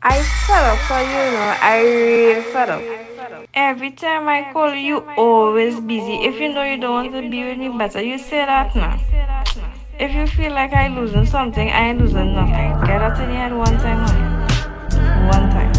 I 0.00 0.22
fed 0.22 0.64
up 0.64 0.78
for 0.86 1.00
you 1.00 1.24
know. 1.34 1.56
I 1.60 1.82
really 1.82 2.42
fed 2.52 2.70
up. 2.70 3.48
Every 3.52 3.90
time 3.90 4.28
I 4.28 4.52
call 4.52 4.72
you, 4.72 4.98
always 5.16 5.80
busy. 5.80 6.24
If 6.24 6.38
you 6.40 6.52
know 6.52 6.62
you 6.62 6.78
don't 6.78 7.12
want 7.12 7.12
to 7.12 7.28
be 7.28 7.42
with 7.42 7.58
me, 7.58 7.68
better 7.76 8.00
you 8.00 8.16
say 8.16 8.46
that 8.46 8.76
now. 8.76 9.00
If 9.98 10.12
you 10.12 10.28
feel 10.28 10.52
like 10.52 10.72
I 10.72 10.86
losing 10.86 11.26
something, 11.26 11.68
I 11.68 11.88
ain't 11.88 12.00
losing 12.00 12.32
nothing. 12.32 12.86
Get 12.86 13.02
out 13.02 13.20
in 13.20 13.28
your 13.28 13.38
head 13.38 13.52
one 13.52 13.76
time, 13.78 14.06
honey. 14.06 15.26
One 15.26 15.50
time. 15.50 15.72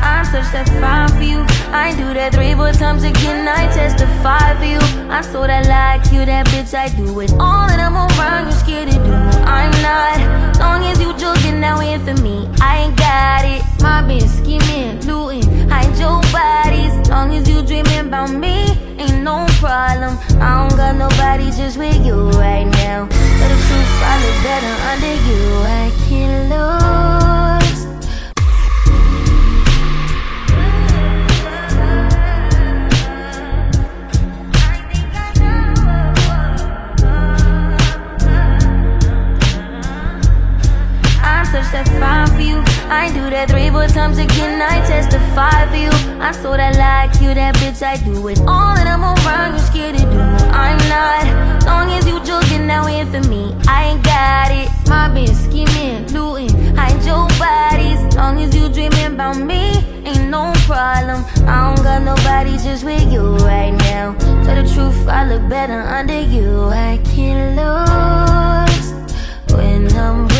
I'm 0.00 0.24
such 0.24 0.52
that 0.52 0.68
fine 0.78 1.08
for 1.08 1.24
you. 1.24 1.40
I 1.74 1.96
do 1.96 2.14
that 2.14 2.32
three, 2.32 2.54
four 2.54 2.70
times 2.70 3.02
again. 3.02 3.48
I 3.48 3.66
testify 3.74 4.56
for 4.56 4.64
you. 4.64 4.78
I'm 5.10 5.24
so 5.24 5.44
that 5.48 5.66
like 5.66 6.12
you, 6.12 6.24
that 6.24 6.46
bitch. 6.46 6.72
I 6.74 6.94
do 6.94 7.18
it 7.18 7.32
all, 7.32 7.68
and 7.68 7.80
I'm 7.80 7.96
around. 7.96 8.46
You 8.46 8.52
scared 8.52 8.90
to 8.92 8.94
do? 8.94 9.27
I'm 9.56 9.72
not. 9.82 10.58
Long 10.58 10.82
as 10.84 11.00
you 11.00 11.16
joking, 11.16 11.60
now 11.60 11.80
in 11.80 12.00
for 12.04 12.20
me. 12.22 12.48
I 12.60 12.84
ain't 12.84 12.96
got 12.96 13.44
it. 13.44 13.68
Bitch 14.08 14.26
scheming, 14.26 15.04
looting, 15.06 15.68
hide 15.68 15.94
your 15.98 16.22
bodies. 16.32 17.10
Long 17.10 17.30
as 17.34 17.46
you 17.46 17.60
dreaming 17.60 18.06
about 18.06 18.30
me, 18.30 18.70
ain't 18.96 19.22
no 19.22 19.44
problem. 19.60 20.16
I 20.40 20.66
don't 20.66 20.74
got 20.78 20.96
nobody 20.96 21.50
just 21.50 21.76
with 21.76 22.06
you 22.06 22.30
right 22.30 22.64
now. 22.64 23.04
But 23.04 23.48
the 23.52 23.58
truth, 23.66 23.92
I 24.00 24.14
look 24.24 24.38
better 24.48 24.74
under 24.88 25.14
you. 25.28 25.42
I 25.66 25.92
can't 26.08 26.48
lose. 26.48 27.37
For 41.68 42.40
you. 42.40 42.64
I 42.88 43.12
do 43.12 43.28
that 43.28 43.50
three, 43.50 43.68
four 43.68 43.86
times 43.88 44.16
again. 44.16 44.62
I 44.62 44.80
testify 44.88 45.68
for 45.68 45.76
you. 45.76 45.92
I'm 46.18 46.32
so 46.32 46.56
that 46.56 46.80
like 46.80 47.20
you, 47.20 47.34
that 47.34 47.56
bitch. 47.56 47.82
I 47.82 47.98
do 47.98 48.26
it 48.28 48.40
all, 48.48 48.72
and 48.72 48.88
I'm 48.88 49.04
around. 49.04 49.52
You 49.52 49.60
scared 49.60 49.96
to 49.98 50.02
do? 50.02 50.20
I'm 50.48 50.80
not. 50.88 51.28
Long 51.66 51.92
as 51.92 52.08
you 52.08 52.24
joking, 52.24 52.66
now 52.66 52.86
in 52.86 53.04
for 53.12 53.20
me. 53.28 53.54
I 53.68 53.92
ain't 53.92 54.02
got 54.02 54.48
it. 54.50 54.72
My 54.88 55.12
bitch 55.12 55.36
scheming, 55.36 56.08
looting, 56.08 56.74
hide 56.74 57.04
your 57.04 57.28
bodies. 57.36 58.00
As 58.00 58.16
long 58.16 58.40
as 58.40 58.56
you 58.56 58.72
dreaming 58.72 59.12
about 59.12 59.36
me, 59.36 59.76
ain't 60.08 60.30
no 60.30 60.54
problem. 60.64 61.20
I 61.46 61.68
don't 61.68 61.84
got 61.84 62.00
nobody 62.00 62.56
just 62.56 62.82
with 62.82 63.12
you 63.12 63.36
right 63.44 63.76
now. 63.76 64.16
Tell 64.44 64.56
the 64.56 64.64
truth, 64.72 65.06
I 65.06 65.28
look 65.28 65.46
better 65.50 65.82
under 65.82 66.18
you. 66.18 66.64
I 66.72 66.96
can't 67.04 67.60
lose 67.60 68.88
when 69.52 69.92
I'm 69.94 70.37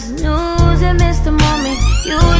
can 0.00 0.26
us 0.26 0.82
and 0.82 0.98
miss 0.98 1.18
the 1.20 1.32
moment? 1.32 1.78
You 2.06 2.39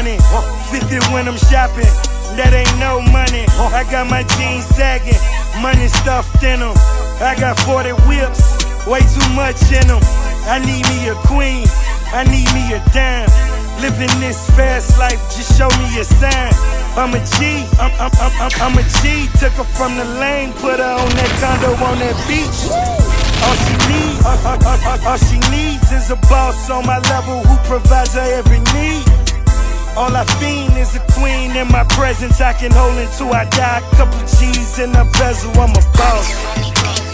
money. 0.00 0.16
50 0.72 1.12
when 1.12 1.28
I'm 1.28 1.36
shopping. 1.36 1.92
That 2.40 2.56
ain't 2.56 2.72
no 2.80 3.04
money. 3.12 3.44
I 3.60 3.84
got 3.92 4.08
my 4.08 4.24
jeans 4.38 4.64
sagging. 4.72 5.20
Money 5.60 5.88
stuffed 5.92 6.40
in 6.40 6.60
them. 6.60 6.72
I 7.20 7.36
got 7.36 7.60
40 7.68 7.92
whips. 8.08 8.40
Way 8.88 9.04
too 9.12 9.28
much 9.36 9.60
in 9.68 9.84
them. 9.84 10.00
I 10.48 10.56
need 10.64 10.88
me 10.88 11.12
a 11.12 11.16
queen. 11.28 11.68
I 12.16 12.24
need 12.24 12.48
me 12.56 12.64
a 12.72 12.80
dime. 12.96 13.28
Living 13.84 14.12
this 14.20 14.48
fast 14.56 14.96
life, 14.98 15.20
just 15.32 15.56
show 15.56 15.68
me 15.68 15.88
a 16.00 16.04
sign. 16.04 16.52
I'm 16.96 17.12
a 17.16 17.20
G, 17.36 17.64
I'm, 17.80 17.92
I'm, 17.96 18.12
I'm, 18.20 18.32
I'm, 18.40 18.52
I'm 18.60 18.74
a 18.76 18.84
G. 19.00 19.28
Took 19.40 19.56
her 19.60 19.68
from 19.76 19.96
the 19.96 20.04
lane, 20.20 20.52
put 20.60 20.80
her 20.80 20.94
on 20.96 21.12
that 21.16 21.32
condo 21.40 21.72
on 21.84 21.96
that 22.00 22.16
beach. 22.28 22.60
All 23.40 23.56
she 23.64 23.74
needs, 23.88 24.20
all, 24.24 24.36
all, 24.48 24.80
all, 24.84 25.00
all 25.08 25.16
she 25.16 25.40
needs 25.48 25.92
is 25.92 26.10
a 26.10 26.16
boss 26.28 26.68
on 26.68 26.84
my 26.84 26.98
level 27.08 27.40
who 27.44 27.56
provides 27.68 28.14
her 28.14 28.28
every 28.40 28.60
need. 28.76 29.29
All 29.96 30.14
I 30.16 30.24
fiend 30.38 30.76
is 30.76 30.94
a 30.94 31.00
queen 31.12 31.56
in 31.56 31.68
my 31.68 31.84
presence. 31.84 32.40
I 32.40 32.52
can 32.52 32.70
hold 32.70 32.96
until 32.96 33.32
I 33.32 33.44
die. 33.50 33.82
Couple 33.96 34.18
G's 34.20 34.78
in 34.78 34.90
a 34.94 35.04
bezel, 35.04 35.50
I'm 35.60 35.70
a 35.70 35.82
boss. 35.96 37.09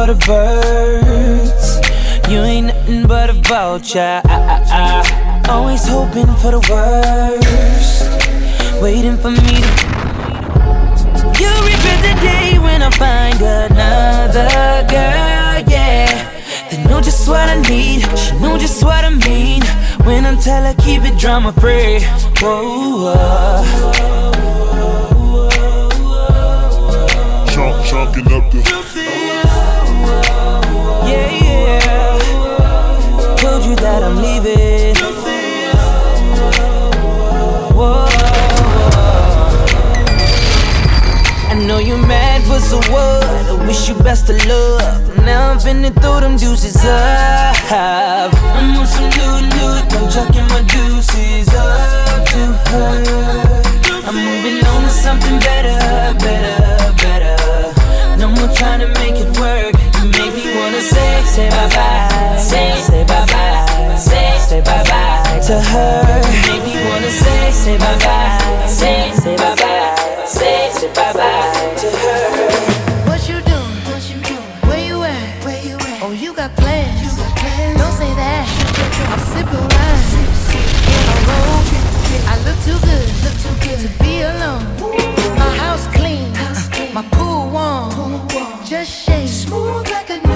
For 0.00 0.14
the 0.14 0.26
birds. 0.26 1.80
You 2.30 2.40
ain't 2.40 2.68
nothing 2.68 3.06
but 3.06 3.28
a 3.28 3.34
vulture. 3.34 4.22
I, 4.24 4.36
I, 4.70 5.42
I. 5.46 5.50
Always 5.50 5.86
hoping 5.86 6.32
for 6.40 6.52
the 6.56 6.62
worst. 6.70 8.08
Waiting 8.80 9.18
for 9.18 9.30
me 9.30 9.54
to. 9.66 9.72
You 11.40 11.52
regret 11.68 12.00
the 12.08 12.14
day 12.22 12.58
when 12.58 12.82
I 12.82 12.90
find 12.90 13.40
another 13.42 14.48
girl, 14.94 15.56
yeah. 15.68 16.08
They 16.70 16.82
know 16.84 17.00
just 17.00 17.28
what 17.28 17.48
I 17.48 17.60
need, 17.68 18.00
she 18.18 18.38
know 18.38 18.56
just 18.56 18.82
what 18.82 19.04
I 19.04 19.10
mean. 19.10 19.62
When 20.06 20.24
I 20.24 20.34
tell 20.40 20.62
her 20.62 20.74
keep 20.74 21.02
it 21.02 21.18
drama 21.18 21.52
free. 21.52 22.00
Whoa, 22.40 23.12
Chunk, 27.52 27.86
chunking 27.86 28.32
up 28.32 28.50
the. 28.50 28.89
But 42.60 42.66
so 42.68 42.92
what? 42.92 43.24
I 43.24 43.66
wish 43.66 43.88
you 43.88 43.94
best 44.02 44.28
of 44.30 44.36
luck. 44.46 45.16
Now 45.24 45.50
I'm 45.50 45.58
finna 45.58 45.90
throw 46.00 46.20
them 46.20 46.36
deuces 46.36 46.76
up. 46.84 47.56
I'm 47.72 48.76
on 48.76 48.86
some 48.86 49.08
new 49.16 49.34
loot, 49.54 49.84
I'm 49.96 50.10
chucking 50.10 50.46
my 50.48 50.62
deuces 50.68 51.48
up 51.54 52.26
to 52.26 52.42
her. 52.70 53.50
I'm 54.06 54.14
moving 54.14 54.64
on 54.66 54.82
to 54.82 54.88
something 54.90 55.38
better, 55.40 55.78
better, 56.18 56.92
better. 57.02 58.18
No 58.18 58.28
more 58.28 58.48
trying 58.54 58.80
to 58.80 58.88
make 59.00 59.16
it 59.16 59.30
work. 59.38 59.74
You 60.00 60.08
make 60.10 60.34
me 60.34 60.56
wanna 60.56 60.80
say, 60.80 61.22
say 61.24 61.48
bye 61.50 61.68
bye, 61.68 62.36
say, 62.38 62.74
say 62.80 63.04
bye 63.04 63.26
bye, 63.26 63.96
say, 63.96 64.38
say 64.38 64.60
bye 64.60 64.84
bye 64.84 65.40
to 65.46 65.60
her. 65.60 66.22
You 66.32 66.40
make 66.52 66.64
me 66.74 66.84
wanna 66.88 67.10
say, 67.10 67.50
say 67.52 67.78
bye 67.78 67.98
bye, 67.98 68.66
say, 68.66 69.12
say 69.14 69.36
bye 69.36 69.54
bye, 69.56 70.24
say, 70.26 70.69
say 70.80 70.92
bye 70.94 71.12
bye 71.12 71.74
to 71.76 71.88
her. 72.02 73.06
What 73.08 73.28
you 73.28 73.38
doing? 73.52 73.76
What 73.90 74.02
you 74.10 74.18
doing? 74.30 74.50
Where 74.68 74.82
you 74.88 75.02
at? 75.02 75.44
Where 75.44 75.62
you 75.62 75.76
at? 75.76 76.02
Oh, 76.02 76.12
you 76.12 76.32
got 76.32 76.56
plans. 76.56 76.96
You 77.04 77.10
got 77.20 77.32
plans. 77.36 77.76
Don't 77.80 77.96
say 78.02 78.12
that. 78.22 78.44
I'm 79.12 79.22
sipping 79.32 79.66
wine. 79.74 80.04
In 80.96 81.02
my 81.10 81.18
robe. 81.28 81.68
I 82.32 82.34
look 82.46 82.58
too 82.66 82.78
good. 82.88 83.08
Look 83.24 83.36
too 83.44 83.56
good 83.64 83.78
to 83.84 83.90
be 84.02 84.22
alone. 84.32 84.64
My 85.42 85.50
house 85.62 85.86
clean. 85.96 86.32
My 86.94 87.04
pool 87.14 87.50
warm. 87.50 88.28
Just 88.64 88.90
shake 89.04 89.28
smooth 89.28 89.86
like 89.90 90.08
a 90.08 90.29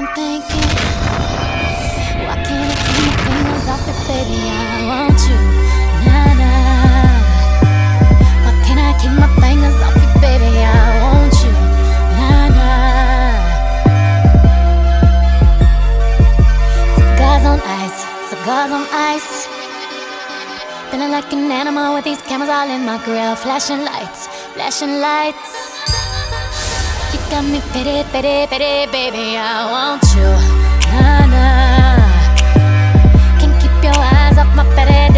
been 0.00 0.08
thinking 0.14 0.68
Why 2.26 2.36
can't 2.46 2.72
I 2.72 2.76
keep 2.84 3.04
my 3.04 3.16
fingers 3.26 3.66
off 3.68 3.84
it, 3.90 3.98
baby? 4.08 4.38
I 4.48 4.62
want 4.88 5.20
you, 5.28 5.38
nah, 6.06 6.32
nah. 6.40 7.16
Why 8.44 8.52
can't 8.64 8.80
I 8.80 8.92
keep 9.00 9.14
my 9.22 9.28
fingers 9.42 9.78
off 9.84 9.96
it, 10.04 10.12
baby? 10.24 10.50
I 10.64 10.76
want 11.04 11.34
you, 11.44 11.52
nah, 12.18 12.46
nah. 12.56 13.36
Cigars 16.96 17.44
on 17.50 17.60
ice, 17.82 18.00
cigars 18.30 18.72
on 18.72 18.84
ice. 19.12 19.48
Feeling 20.90 21.10
like 21.10 21.30
an 21.32 21.50
animal 21.52 21.94
with 21.94 22.04
these 22.04 22.22
cameras 22.22 22.48
all 22.50 22.70
in 22.70 22.84
my 22.86 22.98
grill. 23.04 23.36
Flashing 23.36 23.84
lights, 23.84 24.28
flashing 24.54 25.00
lights 25.00 25.69
got 27.30 27.44
me 27.44 27.60
pity, 27.72 28.02
pity, 28.10 28.46
pity, 28.50 28.90
baby. 28.90 29.36
I 29.38 29.70
want 29.70 30.02
you, 30.18 30.30
nah, 30.90 31.22
nah. 31.30 32.02
Can't 33.38 33.54
keep 33.62 33.74
your 33.86 33.94
eyes 33.94 34.36
off 34.36 34.50
my 34.56 34.64
pity, 34.74 35.12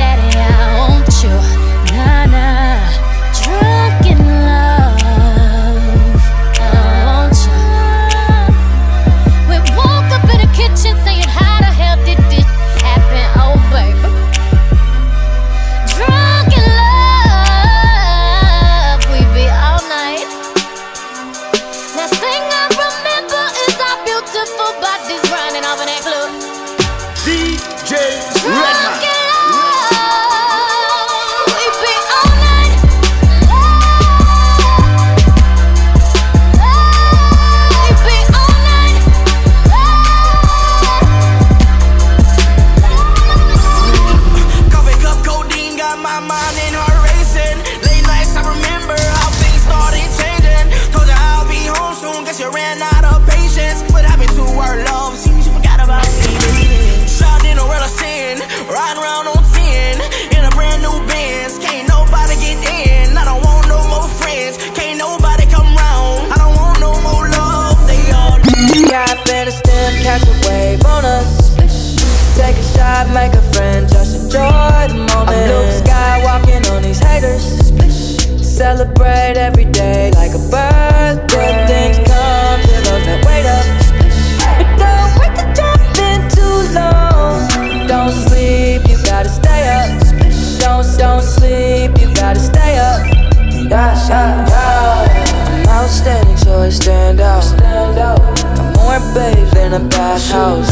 house 100.13 100.29
shows. 100.31 100.69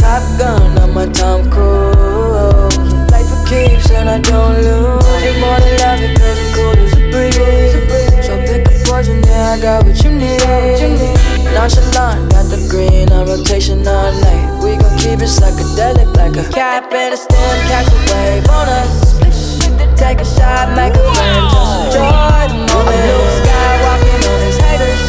Top 0.00 0.22
gun, 0.38 0.78
I'm 0.78 0.96
a 0.96 1.06
Tom 1.12 1.48
Cruise. 1.50 2.76
Life 3.10 3.30
it 3.30 3.42
keeps 3.46 3.90
and 3.90 4.08
I 4.08 4.20
don't 4.20 4.56
lose. 4.66 5.22
You 5.22 5.32
more 5.38 5.58
than 5.62 5.74
love 5.82 6.00
it, 6.02 6.18
cause 6.18 6.38
I'm 6.38 6.54
cool 6.54 6.74
as 6.74 6.92
a 6.92 7.02
breeze. 7.10 8.26
So 8.26 8.34
pick 8.42 8.66
a 8.66 8.72
poison, 8.84 9.22
yeah, 9.22 9.54
I 9.54 9.60
got 9.60 9.84
what 9.84 10.02
you 10.02 10.10
need. 10.10 10.42
Nonchalant, 11.54 12.30
got 12.32 12.46
the 12.50 12.66
green 12.68 13.10
on 13.12 13.26
rotation 13.28 13.86
all 13.86 14.12
night. 14.12 14.62
We 14.62 14.76
gon' 14.76 14.96
keep 14.98 15.22
it 15.22 15.30
psychedelic 15.30 16.10
like 16.16 16.36
a 16.36 16.48
cap 16.50 16.92
and 16.92 17.14
a 17.14 17.16
stem, 17.16 17.56
catch 17.70 17.88
a 17.88 17.98
wave 18.10 18.48
on 18.50 18.68
us. 18.68 19.16
Take 19.96 20.20
a 20.20 20.24
shot, 20.24 20.74
make 20.76 20.94
a 20.94 21.02
friend, 21.14 21.46
just 21.54 21.94
enjoy 21.94 22.42
the 22.50 22.58
moment. 22.74 23.00
Blue 23.06 23.26
sky 23.38 23.72
walking 23.86 24.22
on 24.30 24.40
his 24.44 24.58
haters. 24.58 25.00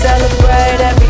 Celebrate 0.00 0.80
every 0.80 1.03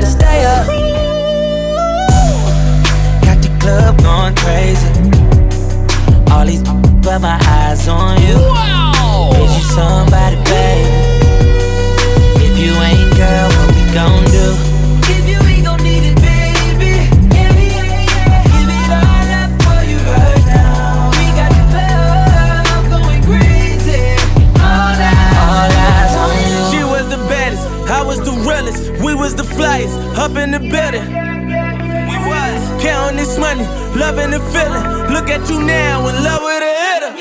gotta 0.00 0.12
stay 0.12 0.44
up. 0.44 0.66
Got 3.24 3.42
the 3.42 3.50
club 3.60 3.98
going 4.02 4.34
crazy. 4.36 4.88
All 6.32 6.44
these 6.46 6.62
but 7.02 7.20
my 7.20 7.38
eyes 7.46 7.88
on 7.88 8.20
you. 8.22 8.36
Wow. 8.36 9.30
Bitch, 9.32 9.56
you 9.56 9.62
somebody 9.62 10.29
up 30.20 30.36
in 30.36 30.50
the 30.50 30.60
building. 30.60 31.08
We 32.04 32.16
was 32.28 32.60
counting 32.82 33.16
this 33.16 33.38
money, 33.38 33.64
loving 33.96 34.30
the 34.30 34.40
feeling. 34.52 34.84
Look 35.08 35.30
at 35.30 35.48
you 35.48 35.64
now, 35.64 36.06
in 36.08 36.14
love 36.22 36.42
with 36.44 36.60
a 36.60 36.72
hitter. 36.84 37.12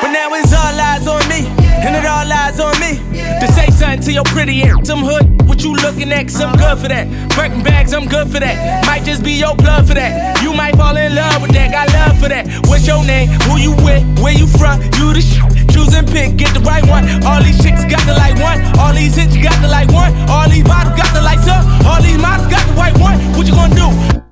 But 0.00 0.12
now 0.14 0.32
it's 0.34 0.54
all 0.54 0.78
eyes 0.78 1.08
on 1.08 1.26
me, 1.28 1.42
and 1.82 1.96
it 1.98 2.06
all 2.06 2.30
eyes 2.30 2.60
on 2.60 2.78
me. 2.78 3.02
To 3.40 3.46
say 3.50 3.66
something 3.74 4.00
to 4.02 4.12
your 4.12 4.22
pretty 4.30 4.62
ass, 4.62 4.86
some 4.86 5.02
hood. 5.02 5.26
What 5.48 5.64
you 5.64 5.74
looking 5.74 6.12
at? 6.12 6.28
Cause 6.28 6.40
I'm 6.40 6.56
good 6.56 6.78
for 6.78 6.86
that. 6.86 7.34
Breaking 7.34 7.64
bags, 7.64 7.92
I'm 7.92 8.06
good 8.06 8.30
for 8.30 8.38
that. 8.38 8.86
Might 8.86 9.02
just 9.04 9.24
be 9.24 9.32
your 9.32 9.56
blood 9.56 9.88
for 9.88 9.94
that. 9.94 10.40
You 10.40 10.54
might 10.54 10.76
fall 10.76 10.96
in 10.96 11.16
love 11.16 11.42
with 11.42 11.50
that. 11.52 11.72
Got 11.72 11.92
love 11.92 12.20
for 12.22 12.28
that. 12.28 12.46
What's 12.68 12.86
your 12.86 13.04
name? 13.04 13.28
Who 13.50 13.58
you 13.58 13.74
with? 13.82 14.04
Where 14.22 14.34
you 14.34 14.46
from? 14.46 14.80
You 15.02 15.14
the 15.14 15.20
shit 15.20 15.47
Choose 15.78 15.94
and 15.94 16.08
pick, 16.08 16.36
get 16.36 16.52
the 16.54 16.60
right 16.60 16.84
one. 16.88 17.04
All 17.24 17.40
these 17.40 17.62
chicks 17.62 17.84
got 17.84 18.04
the 18.04 18.12
like 18.12 18.34
one. 18.40 18.58
All 18.80 18.92
these 18.92 19.14
hits, 19.14 19.36
got 19.36 19.62
the 19.62 19.68
like 19.68 19.88
one. 19.92 20.12
All 20.28 20.48
these 20.48 20.64
bottles 20.64 20.98
got 20.98 21.14
the 21.14 21.22
lights 21.22 21.46
up. 21.46 21.64
All 21.86 22.02
these 22.02 22.18
models 22.18 22.48
got 22.48 22.66
the 22.66 22.74
white 22.74 22.98
one. 22.98 23.18
What 23.36 23.46
you 23.46 23.54
gonna 23.54 23.74
do? 23.74 24.27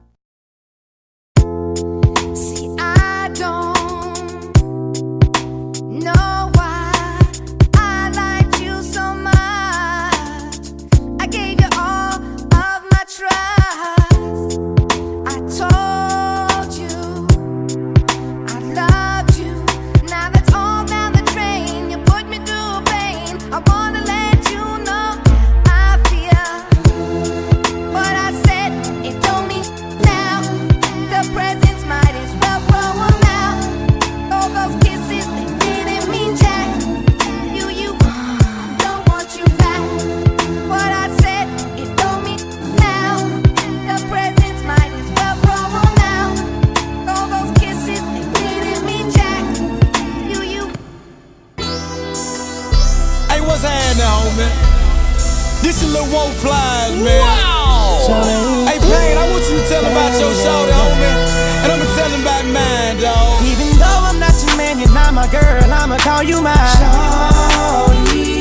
I'ma 66.17 66.29
you 66.31 66.41
my 66.41 66.57
shorty. 66.81 68.41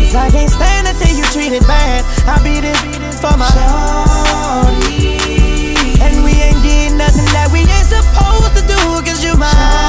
Cause 0.00 0.14
I 0.14 0.30
can't 0.30 0.48
stand 0.48 0.86
to 0.86 0.94
see 0.94 1.18
you 1.18 1.24
treated 1.24 1.60
bad. 1.66 2.02
I 2.26 2.42
be 2.42 2.60
this 2.62 2.80
for 3.20 3.36
my 3.36 3.44
shorty. 3.52 5.18
And 6.00 6.24
we 6.24 6.32
ain't 6.40 6.62
did 6.62 6.94
nothing 6.96 7.26
that 7.36 7.50
we 7.52 7.60
ain't 7.60 7.88
supposed 7.92 8.56
to 8.56 8.62
do, 8.66 9.02
cause 9.04 9.22
you 9.22 9.36
my 9.36 9.87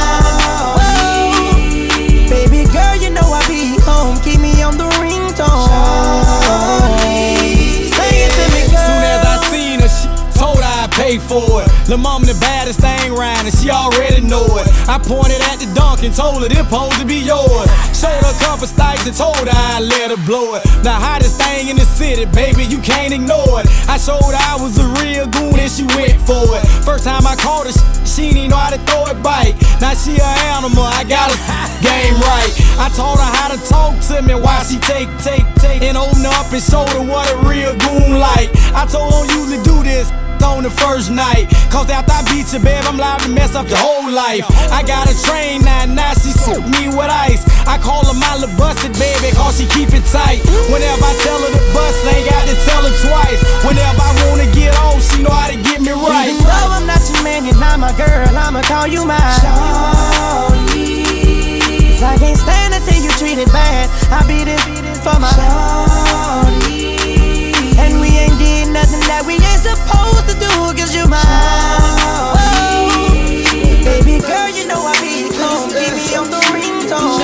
it. 11.92 11.98
Lil' 11.98 12.20
the 12.20 12.38
baddest 12.40 12.80
thing 12.80 13.14
round, 13.14 13.48
and 13.48 13.56
she 13.56 13.70
already 13.70 14.22
know 14.22 14.46
it. 14.58 14.68
I 14.88 15.00
pointed 15.02 15.42
at 15.50 15.58
the 15.58 15.70
dunk 15.74 16.04
and 16.04 16.14
told 16.14 16.44
her 16.44 16.50
this 16.50 16.60
supposed 16.60 17.02
to 17.02 17.06
be 17.06 17.18
yours. 17.18 17.66
Showed 17.98 18.22
her 18.22 18.30
a 18.30 18.40
couple 18.46 18.68
stipes 18.68 19.08
and 19.10 19.16
told 19.16 19.42
her 19.42 19.50
I'd 19.50 19.82
let 19.82 20.14
her 20.14 20.22
blow 20.26 20.54
it. 20.56 20.64
The 20.86 20.94
hottest 20.94 21.42
thing 21.42 21.70
in 21.70 21.78
the 21.78 21.86
city, 21.86 22.26
baby, 22.30 22.64
you 22.66 22.78
can't 22.80 23.14
ignore 23.14 23.62
it. 23.62 23.68
I 23.90 23.98
showed 23.98 24.22
her 24.22 24.38
I 24.38 24.62
was 24.62 24.78
a 24.78 24.88
real 25.02 25.26
goon 25.26 25.58
and 25.58 25.72
she 25.72 25.90
went 25.98 26.22
for 26.30 26.46
it. 26.54 26.62
First 26.86 27.10
time 27.10 27.26
I 27.26 27.34
caught 27.36 27.66
her, 27.66 27.74
she 28.06 28.34
didn't 28.38 28.54
know 28.54 28.62
how 28.62 28.70
to 28.70 28.82
throw 28.86 29.10
it 29.10 29.18
bite. 29.26 29.58
Now 29.82 29.98
she 29.98 30.22
an 30.22 30.36
animal, 30.54 30.86
I 30.86 31.02
got 31.10 31.34
her 31.34 31.40
game 31.90 32.16
right. 32.22 32.54
I 32.78 32.94
taught 32.94 33.18
her 33.18 33.32
how 33.42 33.50
to 33.50 33.60
talk 33.66 33.98
to 34.14 34.22
me 34.22 34.38
while 34.38 34.64
she 34.64 34.78
take, 34.86 35.10
take, 35.26 35.46
take, 35.58 35.82
and 35.82 35.98
open 35.98 36.26
up 36.26 36.54
and 36.54 36.62
show 36.62 36.86
her 36.86 37.02
what 37.02 37.26
a 37.34 37.38
real 37.50 37.74
goon 37.82 38.22
like. 38.22 38.54
I 38.78 38.86
told 38.86 39.10
her 39.10 39.26
usually 39.34 39.64
do 39.66 39.82
this 39.82 40.14
on 40.44 40.64
the 40.64 40.70
first 40.70 41.12
night. 41.12 41.50
Cause 41.70 41.90
after 41.90 42.14
I 42.14 42.24
beat 42.32 42.52
you, 42.54 42.60
babe, 42.60 42.84
I'm 42.86 42.98
liable 42.98 43.26
to 43.26 43.32
mess 43.32 43.56
up 43.56 43.68
your 43.70 43.80
whole 43.80 44.10
life. 44.12 44.46
I 44.72 44.84
got 44.84 45.10
a 45.10 45.16
train 45.28 45.62
now, 45.64 45.86
now 45.86 46.14
she 46.14 46.32
soak 46.32 46.64
me 46.66 46.90
with 46.90 47.10
ice. 47.10 47.46
I 47.68 47.78
call 47.78 48.06
her 48.06 48.18
my 48.18 48.36
little 48.38 48.56
busted 48.58 48.94
baby, 48.98 49.32
cause 49.36 49.58
she 49.60 49.66
keep 49.68 49.94
it 49.94 50.06
tight. 50.10 50.42
Whenever 50.70 51.04
I 51.06 51.14
tell 51.26 51.40
her 51.42 51.52
to 51.52 51.64
bust, 51.74 52.06
ain't 52.10 52.30
got 52.30 52.44
to 52.48 52.56
tell 52.66 52.84
her 52.84 52.96
twice. 53.06 53.40
Whenever 53.66 54.02
I 54.02 54.12
wanna 54.28 54.48
get 54.56 54.76
on, 54.80 55.00
she 55.02 55.24
know 55.24 55.34
how 55.34 55.50
to 55.52 55.58
get 55.60 55.82
me 55.82 55.92
right. 55.92 56.30
Even 56.30 56.44
though 56.44 56.76
I'm 56.76 56.86
not 56.88 57.02
your 57.10 57.24
man, 57.24 57.46
you're 57.46 57.60
not 57.60 57.80
my 57.80 57.94
girl, 57.98 58.30
I'ma 58.36 58.62
call 58.64 58.88
you 58.88 59.06
my 59.06 59.20
shorty. 59.42 61.00
I 62.00 62.18
can't 62.18 62.38
stand 62.38 62.74
to 62.74 62.80
see 62.80 63.04
you 63.04 63.12
treated 63.20 63.52
bad. 63.52 63.90
I 64.10 64.26
be 64.26 64.44
this 64.44 64.64
for 65.04 65.20
my 65.20 65.30
shorty. 65.36 66.98
And 67.78 68.00
we 68.00 68.08
ain't 68.18 68.40
did 68.40 68.72
nothing 68.72 69.02
that 69.12 69.24
we 69.28 69.34
ain't 69.36 69.49
supposed 69.76 70.26
to 70.30 70.36
do, 70.40 70.52
cause 70.78 70.94
you 70.96 71.06
my 71.08 71.20
shorty. 72.00 73.44
Baby 73.84 74.20
girl, 74.20 74.50
you 74.50 74.66
know 74.68 74.82
I 74.82 74.94
be 75.02 75.30
home, 75.38 75.70
keep 75.70 75.94
me 75.96 76.16
on 76.16 76.30
the 76.30 76.42
ringtone. 76.54 77.20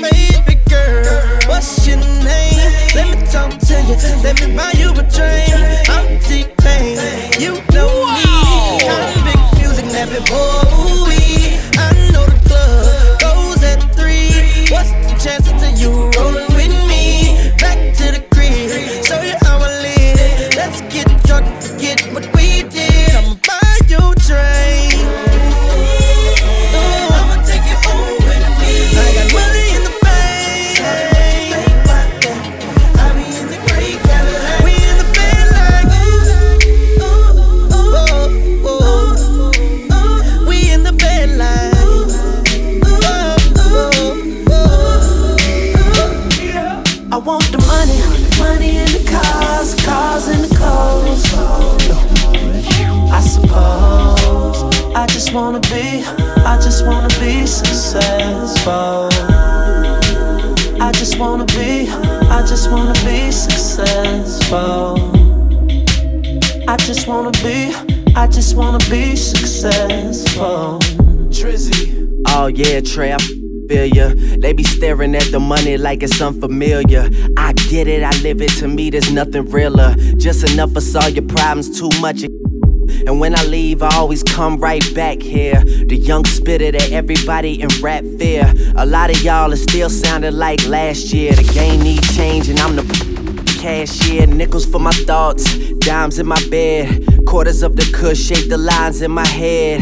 Baby 0.00 0.54
girl, 0.68 1.20
what's 1.48 1.86
your 1.86 1.98
name? 1.98 2.72
Let 2.94 3.06
me 3.10 3.16
talk 3.26 3.50
to 3.58 3.74
you. 3.82 3.96
Let 4.22 4.34
me 4.40 4.46
buy 4.56 4.72
you 4.76 4.90
a 4.90 5.02
drink. 5.14 5.52
I'm 5.88 6.18
T-Pain. 6.20 6.96
You 7.40 7.52
know 7.72 7.92
me. 8.14 8.24
Konvict 8.88 9.44
Muzik, 9.58 9.86
Nappy 9.86 10.20
Boy. 10.28 10.63
I 53.12 53.20
suppose 53.20 54.62
I 54.96 55.06
just 55.06 55.32
wanna 55.32 55.60
be, 55.60 56.02
I 56.44 56.58
just 56.60 56.84
wanna 56.84 57.08
be 57.20 57.46
successful. 57.46 59.08
I 60.82 60.90
just 60.92 61.16
wanna 61.16 61.44
be, 61.46 61.88
I 61.88 62.44
just 62.44 62.68
wanna 62.68 62.94
be 63.04 63.30
successful. 63.30 64.98
I 66.66 66.76
just 66.78 67.06
wanna 67.06 67.30
be, 67.44 67.72
I 68.16 68.26
just 68.26 68.56
wanna 68.56 68.80
be 68.90 69.14
successful. 69.14 70.80
Trizzy. 71.30 72.10
Oh 72.26 72.48
yeah, 72.48 72.80
Trey, 72.80 73.12
Ya. 73.70 74.12
They 74.14 74.52
be 74.52 74.62
staring 74.62 75.14
at 75.14 75.30
the 75.30 75.40
money 75.40 75.78
like 75.78 76.02
it's 76.02 76.20
unfamiliar. 76.20 77.08
I 77.36 77.52
get 77.54 77.88
it, 77.88 78.02
I 78.02 78.10
live 78.20 78.42
it. 78.42 78.50
To 78.58 78.68
me, 78.68 78.90
there's 78.90 79.10
nothing 79.10 79.50
realer. 79.50 79.94
Just 80.16 80.50
enough 80.52 80.72
for 80.72 80.80
solve 80.82 81.10
your 81.16 81.26
problems, 81.26 81.78
too 81.78 81.88
much. 82.00 82.24
And 83.06 83.20
when 83.20 83.34
I 83.34 83.42
leave, 83.44 83.82
I 83.82 83.94
always 83.96 84.22
come 84.22 84.58
right 84.58 84.84
back 84.94 85.20
here. 85.20 85.64
The 85.64 85.96
young 85.96 86.24
spitter 86.26 86.72
that 86.72 86.92
everybody 86.92 87.60
in 87.62 87.68
rap 87.80 88.04
fear. 88.18 88.52
A 88.76 88.84
lot 88.84 89.10
of 89.10 89.22
y'all 89.22 89.52
are 89.52 89.56
still 89.56 89.88
sounding 89.88 90.34
like 90.34 90.64
last 90.66 91.12
year. 91.12 91.32
The 91.32 91.50
game 91.54 91.80
need 91.80 92.02
change, 92.02 92.48
and 92.50 92.58
I'm 92.60 92.76
the 92.76 92.84
cashier. 93.60 94.26
Nickels 94.26 94.66
for 94.66 94.78
my 94.78 94.92
thoughts, 94.92 95.44
dimes 95.78 96.18
in 96.18 96.26
my 96.26 96.42
bed. 96.50 97.06
Quarters 97.26 97.62
of 97.62 97.76
the 97.76 97.90
cush 97.94 98.18
shape 98.18 98.50
the 98.50 98.58
lines 98.58 99.00
in 99.00 99.10
my 99.10 99.26
head. 99.26 99.80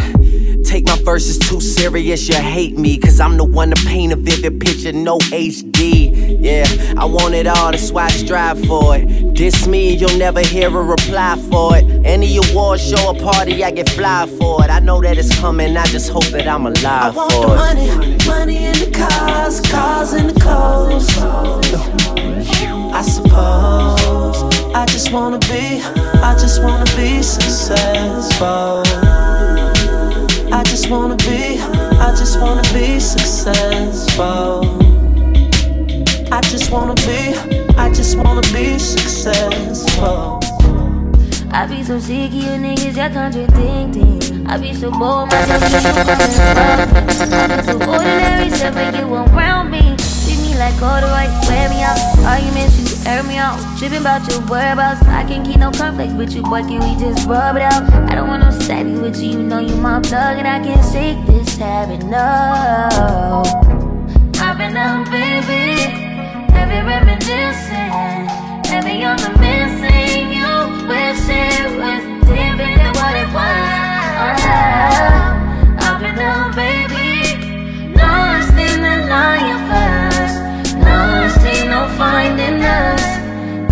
Take 0.73 0.87
my 0.87 0.97
verses 1.02 1.38
too 1.38 1.61
serious, 1.61 2.26
you 2.29 2.35
hate 2.35 2.79
me. 2.79 2.97
Cause 2.97 3.21
I'm 3.21 3.37
the 3.37 3.45
one 3.45 3.69
to 3.71 3.87
paint 3.87 4.11
a 4.14 4.17
vivid 4.17 4.59
picture, 4.59 4.93
no 4.93 5.19
HD. 5.19 6.38
Yeah, 6.41 6.64
I 6.97 7.05
want 7.05 7.35
it 7.35 7.47
all, 7.47 7.73
that's 7.73 7.93
why 7.93 8.07
I 8.07 8.09
strive 8.09 8.59
for 8.64 8.97
it. 8.97 9.35
Diss 9.35 9.67
me, 9.67 9.95
you'll 9.95 10.17
never 10.17 10.41
hear 10.41 10.69
a 10.69 10.83
reply 10.83 11.37
for 11.50 11.76
it. 11.76 11.85
Any 12.07 12.38
award 12.38 12.81
show 12.81 13.09
or 13.09 13.14
party, 13.14 13.62
I 13.62 13.71
get 13.71 13.91
fly 13.91 14.26
for 14.38 14.64
it. 14.64 14.71
I 14.71 14.79
know 14.79 14.99
that 15.02 15.19
it's 15.19 15.38
coming, 15.41 15.76
I 15.76 15.85
just 15.85 16.09
hope 16.11 16.25
that 16.37 16.49
I'm 16.49 16.64
alive 16.64 17.12
I 17.12 17.17
want 17.17 17.33
for 17.33 17.49
the 17.49 17.52
it. 17.52 18.26
money, 18.26 18.26
money 18.26 18.64
in 18.64 18.73
the 18.73 18.91
cars, 18.97 19.61
cars 19.61 20.14
in 20.14 20.29
the 20.29 20.41
clothes. 20.41 21.07
I 22.95 23.02
suppose 23.02 24.43
I 24.75 24.87
just 24.87 25.12
wanna 25.12 25.38
be, 25.41 25.83
I 26.23 26.35
just 26.41 26.62
wanna 26.62 26.87
be 26.97 27.23
successful. 27.23 28.83
I 30.54 30.62
just 30.64 30.90
wanna 30.90 31.16
be, 31.16 31.59
I 31.59 32.14
just 32.14 32.38
wanna 32.38 32.62
be 32.75 33.00
successful. 33.00 34.61
I 36.30 36.40
just 36.42 36.71
wanna 36.71 36.94
be, 36.94 37.35
I 37.76 37.90
just 37.92 38.16
wanna 38.18 38.42
be 38.52 38.78
successful. 38.78 40.40
I 41.50 41.66
be 41.66 41.82
so 41.82 41.99
sick 41.99 42.28
of 42.28 42.35
you 42.35 42.50
niggas, 42.64 42.97
y'all 42.97 43.11
contradicting. 43.11 44.47
I 44.47 44.59
be 44.59 44.75
so 44.75 44.90
bored 44.90 45.30
myself, 45.30 45.62
you 45.62 45.80
so 45.80 47.78
so 47.78 47.90
ordinary 47.90 48.50
stuff 48.50 48.75
like 48.75 48.94
you 48.97 49.14
around 49.14 49.71
me. 49.71 50.01
Like 50.62 50.78
corduroy, 50.78 51.26
wear 51.49 51.69
me 51.71 51.83
out. 51.83 51.99
Arguments, 52.23 52.78
you 52.78 53.11
air 53.11 53.25
me 53.25 53.37
out. 53.37 53.59
Tripping 53.81 53.99
about 53.99 54.23
your 54.31 54.40
whereabouts. 54.42 55.02
I 55.09 55.25
can't 55.25 55.45
keep 55.45 55.57
no 55.57 55.73
conflict 55.73 56.12
with 56.12 56.37
you, 56.37 56.42
boy. 56.42 56.62
Can 56.62 56.78
we 56.78 56.95
just 57.02 57.26
rub 57.26 57.57
it 57.57 57.62
out? 57.62 57.83
I 58.09 58.14
don't 58.14 58.28
want 58.28 58.45
no 58.45 58.50
savvy 58.52 58.92
with 58.92 59.21
you. 59.21 59.31
You 59.33 59.42
know 59.42 59.59
you 59.59 59.75
my 59.75 59.99
plug, 59.99 60.38
and 60.38 60.47
I 60.47 60.62
can't 60.62 60.85
shake 60.92 61.19
this 61.26 61.57
habit. 61.57 62.04
No, 62.04 63.42
I've 64.38 64.57
been 64.57 64.76
out, 64.76 65.11
baby. 65.11 65.83
Heavy 66.54 66.81
reminiscing, 66.87 68.28
heavy 68.71 69.02
on 69.02 69.16
the 69.16 69.31
missing. 69.42 70.31
You 70.31 70.87
wish 70.87 71.26
it 71.26 71.75
was 71.75 72.04
different 72.23 72.78
than 72.78 72.92
what 72.95 73.16
it 73.19 73.28
was. 73.35 73.83
I've 75.83 75.99
been 75.99 76.19
out, 76.21 76.54
baby. 76.54 77.95
Lost 77.97 78.52
in 78.52 78.80
the 78.80 79.08
lion 79.10 79.58
first. 79.69 80.11
No 81.73 81.89
finding 81.97 82.63
us. 82.63 83.02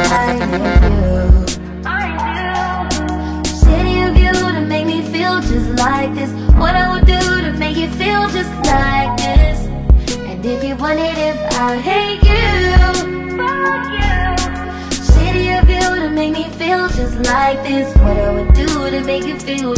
I 1.85 1.97
knew, 2.17 3.45
City 3.45 3.95
of 4.01 4.17
you 4.17 4.33
to 4.33 4.61
make 4.61 4.87
me 4.87 5.03
feel 5.03 5.39
just 5.39 5.69
like 5.77 6.15
this. 6.15 6.31
What 6.55 6.75
I 6.75 6.85
would 6.91 7.05
do 7.05 7.19
to 7.45 7.51
make 7.59 7.77
you 7.77 7.89
feel 7.89 8.27
just 8.29 8.49
like 8.65 9.15
this. 9.17 9.59
And 10.29 10.43
if 10.43 10.63
you 10.63 10.75
wondered 10.75 11.19
if 11.29 11.37
I 11.59 11.77
hate 11.77 12.24
just 16.95 17.17
like 17.23 17.63
this. 17.63 17.87
What 18.03 18.17
I 18.17 18.29
would 18.35 18.53
do 18.53 18.67
to 18.91 19.01
make 19.03 19.25
feel 19.41 19.73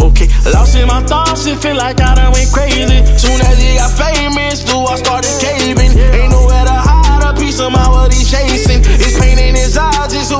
Okay, 0.00 0.28
lost 0.52 0.76
in 0.76 0.86
my 0.86 1.02
thoughts, 1.04 1.46
it 1.46 1.58
feel 1.58 1.76
like 1.76 2.00
I 2.00 2.14
done 2.14 2.32
went 2.32 2.50
crazy. 2.52 3.00
Soon 3.16 3.40
as 3.40 3.56
he 3.62 3.76
got 3.80 3.92
famous, 3.96 4.64
do 4.64 4.76
I 4.84 4.96
started 4.96 5.34
caving. 5.40 5.92
Ain't 5.96 6.30
nowhere 6.30 6.64
to 6.64 6.76
hide 6.88 7.24
a 7.24 7.32
piece 7.40 7.58
of 7.60 7.72
my 7.72 7.88
what 7.88 8.12
he 8.12 8.22
chasing. 8.24 8.82
It's 9.00 9.18
pain 9.18 9.38
in 9.38 9.54
his 9.54 9.76
eyes, 9.78 9.93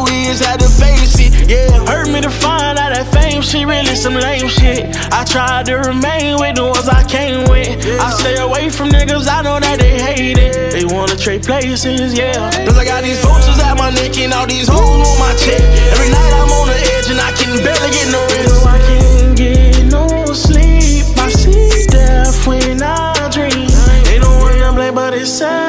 he 0.07 0.27
is, 0.27 0.41
had 0.41 0.59
to 0.61 0.69
face 0.69 1.15
it. 1.23 1.33
Yeah, 1.49 1.71
hurt 1.87 2.09
me 2.11 2.21
to 2.21 2.31
find 2.31 2.79
out 2.79 2.91
that 2.91 3.07
fame 3.15 3.43
shit 3.43 3.67
really 3.67 3.95
some 3.95 4.15
lame 4.15 4.49
shit. 4.49 4.91
I 5.13 5.25
tried 5.25 5.67
to 5.67 5.75
remain 5.87 6.41
with 6.43 6.57
the 6.57 6.65
ones 6.65 6.89
I 6.89 7.05
came 7.05 7.47
with. 7.49 7.71
I 8.01 8.11
stay 8.11 8.37
away 8.37 8.71
from 8.71 8.89
niggas, 8.91 9.29
I 9.29 9.43
know 9.43 9.61
that 9.61 9.79
they 9.79 10.01
hate 10.01 10.39
it. 10.39 10.73
They 10.73 10.85
wanna 10.85 11.17
trade 11.17 11.43
places, 11.45 12.19
yeah. 12.19 12.51
Cause 12.67 12.77
I 12.77 12.85
got 12.85 13.03
these 13.05 13.21
vultures 13.23 13.61
at 13.61 13.79
my 13.79 13.91
neck 13.91 14.19
and 14.19 14.33
all 14.33 14.47
these 14.47 14.69
holes 14.69 15.07
on 15.07 15.19
my 15.19 15.33
chest. 15.39 15.65
Every 15.95 16.11
night 16.11 16.33
I'm 16.35 16.51
on 16.51 16.67
the 16.67 16.79
edge 16.99 17.09
and 17.11 17.21
I 17.21 17.31
can 17.39 17.53
barely 17.63 17.91
get 17.95 18.09
no 18.11 18.21
rest. 18.35 18.65
No, 18.65 18.71
I 18.71 18.79
can't 18.89 19.37
get 19.37 19.85
no 19.93 20.33
sleep. 20.35 21.05
I 21.19 21.29
see 21.31 21.87
death 21.87 22.47
when 22.47 22.83
I 22.83 23.29
dream. 23.31 23.71
Ain't 24.11 24.23
no 24.23 24.31
one 24.43 24.59
to 24.59 24.73
blame 24.75 24.95
but 24.95 25.15
itself. 25.15 25.53
You 25.53 25.53
know, 25.53 25.61
it's, 25.61 25.64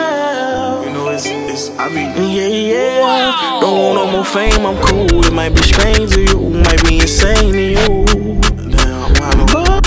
it's, 1.97 2.17
I 2.17 2.21
mean, 2.21 2.35
yeah, 2.35 2.47
yeah. 2.47 3.59
Don't 3.61 3.77
want 3.79 3.95
no 3.95 4.11
more 4.11 4.25
fame, 4.25 4.65
I'm 4.65 4.77
cool. 4.83 5.25
It 5.25 5.33
might 5.33 5.49
be 5.49 5.61
strange 5.61 6.11
to 6.13 6.21
you, 6.21 6.49
might 6.49 6.83
be 6.83 6.99
insane 6.99 7.53
to 7.53 7.65
you. 7.75 8.05
Damn, 8.71 9.45
but 9.47 9.85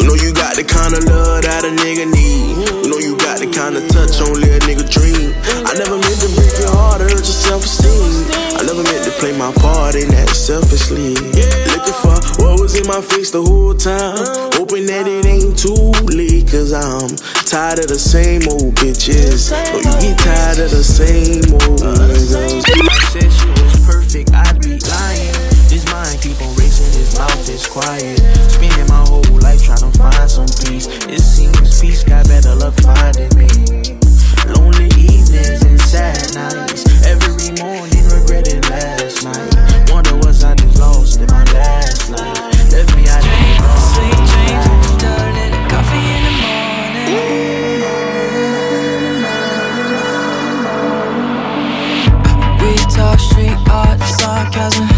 you 0.00 0.06
know 0.06 0.14
you 0.14 0.32
got 0.34 0.56
the 0.56 0.64
kind 0.66 0.94
of 0.94 1.04
love 1.04 1.42
that 1.42 1.64
a 1.64 1.70
nigga 1.70 2.06
need. 2.10 2.68
You 2.84 2.90
know 2.90 2.98
you 2.98 3.16
got 3.18 3.38
the 3.38 3.46
kind 3.50 3.76
of 3.76 3.86
touch 3.88 4.20
only 4.20 4.50
a 4.50 4.58
nigga 4.60 4.86
dream. 4.90 5.34
I 5.66 5.74
never 5.78 5.98
meant 5.98 6.20
to 6.20 6.28
break 6.34 6.52
your 6.58 6.70
heart, 6.70 7.00
hurt 7.00 7.12
your 7.12 7.24
self-esteem. 7.24 8.15
Never 8.76 8.92
meant 8.92 9.04
to 9.04 9.10
play 9.12 9.32
my 9.32 9.50
part 9.56 9.94
in 9.94 10.08
that 10.12 10.28
selfishly. 10.28 11.16
Looking 11.16 11.96
for 11.96 12.12
what 12.44 12.60
was 12.60 12.76
in 12.76 12.84
my 12.84 13.00
face 13.00 13.32
the 13.32 13.40
whole 13.40 13.72
time. 13.72 14.20
Hoping 14.52 14.84
that 14.84 15.08
it 15.08 15.24
ain't 15.24 15.56
too 15.56 15.96
late, 16.12 16.44
cause 16.44 16.76
I'm 16.76 17.08
tired 17.48 17.80
of 17.80 17.88
the 17.88 17.96
same 17.96 18.44
old 18.44 18.76
bitches. 18.76 19.48
Oh, 19.48 19.80
you 19.80 19.88
get 20.04 20.20
tired 20.20 20.60
of 20.60 20.68
the 20.68 20.84
same 20.84 21.56
old 21.56 21.80
niggas. 21.80 22.36
Said 23.16 23.32
she 23.32 23.48
was 23.48 23.80
perfect, 23.88 24.36
I'd 24.36 24.60
be 24.60 24.76
lying. 24.76 25.32
His 25.72 25.88
mind 25.88 26.20
keep 26.20 26.36
on 26.44 26.52
racing, 26.60 26.92
his 27.00 27.16
mouth 27.16 27.48
is 27.48 27.64
quiet. 27.64 28.20
Spending 28.52 28.92
my 28.92 29.00
whole 29.08 29.24
life 29.40 29.64
trying 29.64 29.88
to 29.88 29.92
find 29.96 30.28
some 30.28 30.52
peace. 30.68 30.84
It 31.08 31.24
seems 31.24 31.80
peace 31.80 32.04
got 32.04 32.28
better 32.28 32.52
luck 32.52 32.76
finding 32.84 33.32
me. 33.40 33.48
Lonely 34.52 34.92
evenings 35.00 35.64
and 35.64 35.80
sad 35.80 36.20
nights. 36.36 36.84
Every 37.08 37.56
morning 37.56 37.95
sarcasm, 54.70 54.95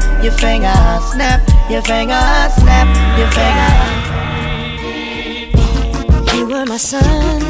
snap 0.00 0.22
your 0.22 0.32
finger, 0.32 0.74
snap 1.00 1.40
your 1.70 1.82
finger, 1.82 2.50
snap 2.56 2.88
your 3.18 3.30
finger. 3.30 3.72
You 6.36 6.46
were 6.46 6.66
my 6.66 6.76
sun, 6.76 7.40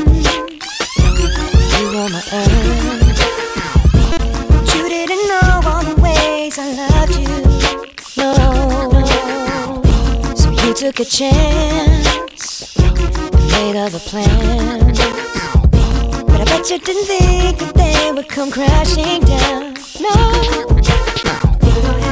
you 1.78 1.87
were 1.94 2.09
my 2.09 2.22
earth. 2.33 3.18
You 4.74 4.88
didn't 4.88 5.28
know 5.28 5.61
all 5.64 5.85
the 5.85 5.94
ways 6.00 6.59
I 6.59 6.72
loved 6.72 7.14
you, 7.16 7.28
no. 8.16 8.33
So 10.35 10.50
you 10.66 10.74
took 10.74 11.00
a 11.00 11.05
chance, 11.05 12.76
made 13.52 13.76
other 13.76 14.00
plans. 14.00 14.98
But 16.26 16.40
I 16.40 16.44
bet 16.44 16.70
you 16.70 16.78
didn't 16.78 17.07
think 17.07 17.59
that 17.59 17.74
they 17.74 18.12
would 18.12 18.28
come 18.28 18.50
crashing 18.50 19.22
down, 19.22 19.74
no. 20.00 20.81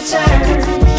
turn. 0.00 0.89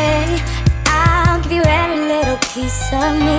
Baby. 0.00 0.42
I'll 0.86 1.40
give 1.42 1.52
you 1.52 1.64
every 1.64 2.00
little 2.12 2.38
piece 2.52 2.92
of 2.92 3.12
me. 3.26 3.38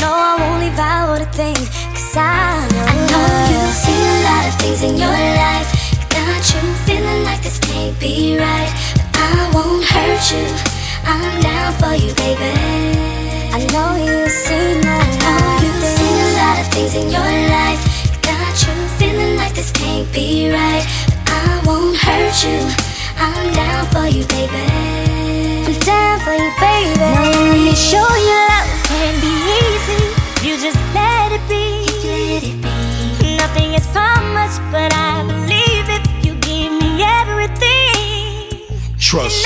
No, 0.00 0.10
I 0.30 0.32
won't 0.40 0.60
leave 0.64 0.78
out 0.78 1.20
a 1.20 1.28
thing, 1.38 1.60
cause 1.94 2.16
I 2.16 2.66
know, 2.74 2.86
I 2.92 2.96
know 3.10 3.26
you've 3.50 3.76
seen 3.84 4.04
a 4.16 4.18
lot 4.28 4.44
of 4.48 4.54
things 4.60 4.80
in 4.88 4.94
your 5.04 5.20
life. 5.44 5.68
Got 6.16 6.42
you 6.52 6.62
feeling 6.86 7.22
like 7.28 7.42
this 7.42 7.58
can't 7.58 7.98
be 8.00 8.38
right. 8.38 8.72
But 9.12 9.30
I 9.40 9.50
won't 9.54 9.84
hurt 9.92 10.24
you. 10.32 10.46
I'm 11.04 11.40
down 11.48 11.70
for 11.80 11.94
you, 12.02 12.12
baby. 12.22 12.52
I 13.56 13.60
know 13.72 13.90
you've 14.04 14.34
seen 14.44 14.80
a 14.80 14.92
lot 14.92 15.08
I 15.12 15.36
know 15.40 15.64
you've 15.64 15.84
seen 15.98 16.16
a 16.26 16.32
lot 16.40 16.56
of 16.62 16.66
things 16.74 16.94
in 17.00 17.06
your 17.16 17.32
life. 17.56 17.82
Got 18.22 18.54
you 18.64 18.74
feeling 18.98 19.36
like 19.36 19.54
this 19.54 19.70
can't 19.72 20.08
be 20.12 20.50
right. 20.50 20.84
But 21.08 21.40
I 21.48 21.62
won't 21.66 21.96
hurt 21.96 22.36
you. 22.44 22.89
I'm 23.22 23.52
down 23.52 23.84
for 23.92 24.06
you, 24.06 24.24
baby. 24.28 24.64
I'm 25.68 25.78
down 25.80 26.20
for 26.20 26.32
you, 26.32 26.50
baby. 26.58 26.98
Now 26.98 27.22
let 27.22 27.58
me 27.66 27.74
show 27.74 28.08
you 28.26 28.38
love 28.48 28.68
can 28.88 29.14
be 29.20 29.34
easy. 29.60 30.02
You 30.46 30.56
just 30.56 30.80
let 30.94 31.30
it 31.30 31.44
be. 31.46 31.84
Let 32.08 32.42
it 32.42 32.56
be. 32.64 33.36
Nothing 33.36 33.74
is 33.74 33.86
promised, 33.88 34.62
but 34.72 34.94
I 34.94 35.22
believe 35.28 35.86
if 35.98 36.24
you 36.24 36.34
give 36.36 36.72
me 36.72 37.02
everything. 37.02 38.78
Trust. 38.98 39.44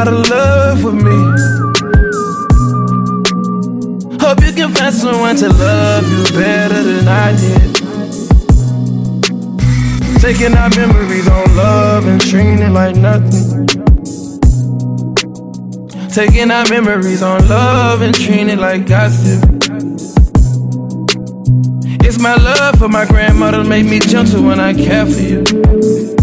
Out 0.00 0.08
of 0.08 0.30
love 0.30 0.82
with 0.82 0.94
me. 0.94 1.18
Hope 4.18 4.40
you 4.42 4.52
can 4.54 4.72
find 4.74 4.94
someone 4.94 5.36
to 5.36 5.48
love 5.50 6.10
you 6.10 6.24
better 6.40 6.82
than 6.82 7.06
I 7.06 7.36
did. 7.36 7.74
Taking 10.22 10.56
our 10.56 10.70
memories 10.70 11.28
on 11.28 11.54
love 11.54 12.06
and 12.06 12.18
treating 12.18 12.60
it 12.60 12.70
like 12.70 12.96
nothing. 12.96 13.66
Taking 16.08 16.50
our 16.50 16.66
memories 16.70 17.22
on 17.22 17.46
love 17.46 18.00
and 18.00 18.14
treating 18.14 18.48
it 18.48 18.58
like 18.58 18.86
gossip. 18.86 19.44
It's 22.06 22.18
my 22.18 22.36
love 22.36 22.78
for 22.78 22.88
my 22.88 23.04
grandmother 23.04 23.64
make 23.64 23.84
me 23.84 23.98
gentle 23.98 24.44
when 24.44 24.60
I 24.60 24.72
care 24.72 25.04
for 25.04 25.20
you. 25.20 26.19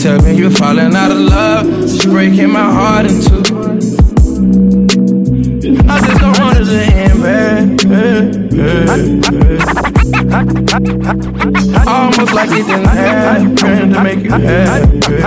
Tell 0.00 0.18
me 0.22 0.32
you're 0.34 0.50
falling 0.50 0.96
out 0.96 1.10
of 1.10 1.18
love, 1.18 1.66
it's 1.82 2.06
breaking 2.06 2.50
my 2.50 2.72
heart 2.72 3.04
in 3.04 3.20
two. 3.20 3.42
I 5.86 6.00
just 6.00 6.20
don't 6.22 6.38
want 6.38 6.56
it 6.58 6.64
to 6.64 6.80
end 6.96 7.22
bad. 7.22 7.66
Almost 11.86 12.32
like 12.32 12.48
it 12.50 12.66
didn't 12.66 12.86
happen 12.86 13.56
to 13.92 14.02
make 14.02 14.24
you 14.24 14.30
happy. 14.30 15.22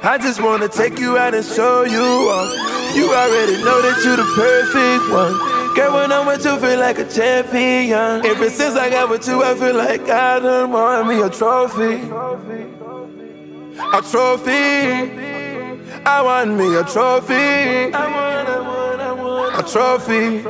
I 0.00 0.16
just 0.16 0.40
wanna 0.40 0.68
take 0.68 1.00
you 1.00 1.18
out 1.18 1.34
and 1.34 1.44
show 1.44 1.82
you 1.82 2.00
off. 2.00 2.94
You 2.94 3.12
already 3.12 3.56
know 3.64 3.82
that 3.82 4.00
you're 4.04 4.18
the 4.18 4.24
perfect 4.36 5.10
one. 5.10 5.53
Girl, 5.74 5.94
when 5.94 6.12
I'm 6.12 6.24
with 6.26 6.44
you, 6.44 6.56
feel 6.58 6.78
like 6.78 6.98
a 6.98 7.04
champion. 7.04 8.24
Ever 8.24 8.48
since 8.48 8.76
I 8.76 8.90
got 8.90 9.10
with 9.10 9.26
you, 9.26 9.42
I 9.42 9.56
feel 9.56 9.74
like 9.74 10.08
I 10.08 10.38
done 10.38 10.70
won 10.70 11.08
me 11.08 11.20
a 11.20 11.28
trophy. 11.28 11.94
A 13.92 14.02
trophy. 14.02 15.34
I 16.06 16.22
want 16.22 16.54
me 16.54 16.76
a 16.76 16.84
trophy. 16.84 17.34
I 17.34 18.06
want, 18.14 18.48
I 18.48 18.60
want, 18.60 19.00
I 19.00 19.12
want 19.12 19.68
a 19.68 19.72
trophy. 19.72 20.44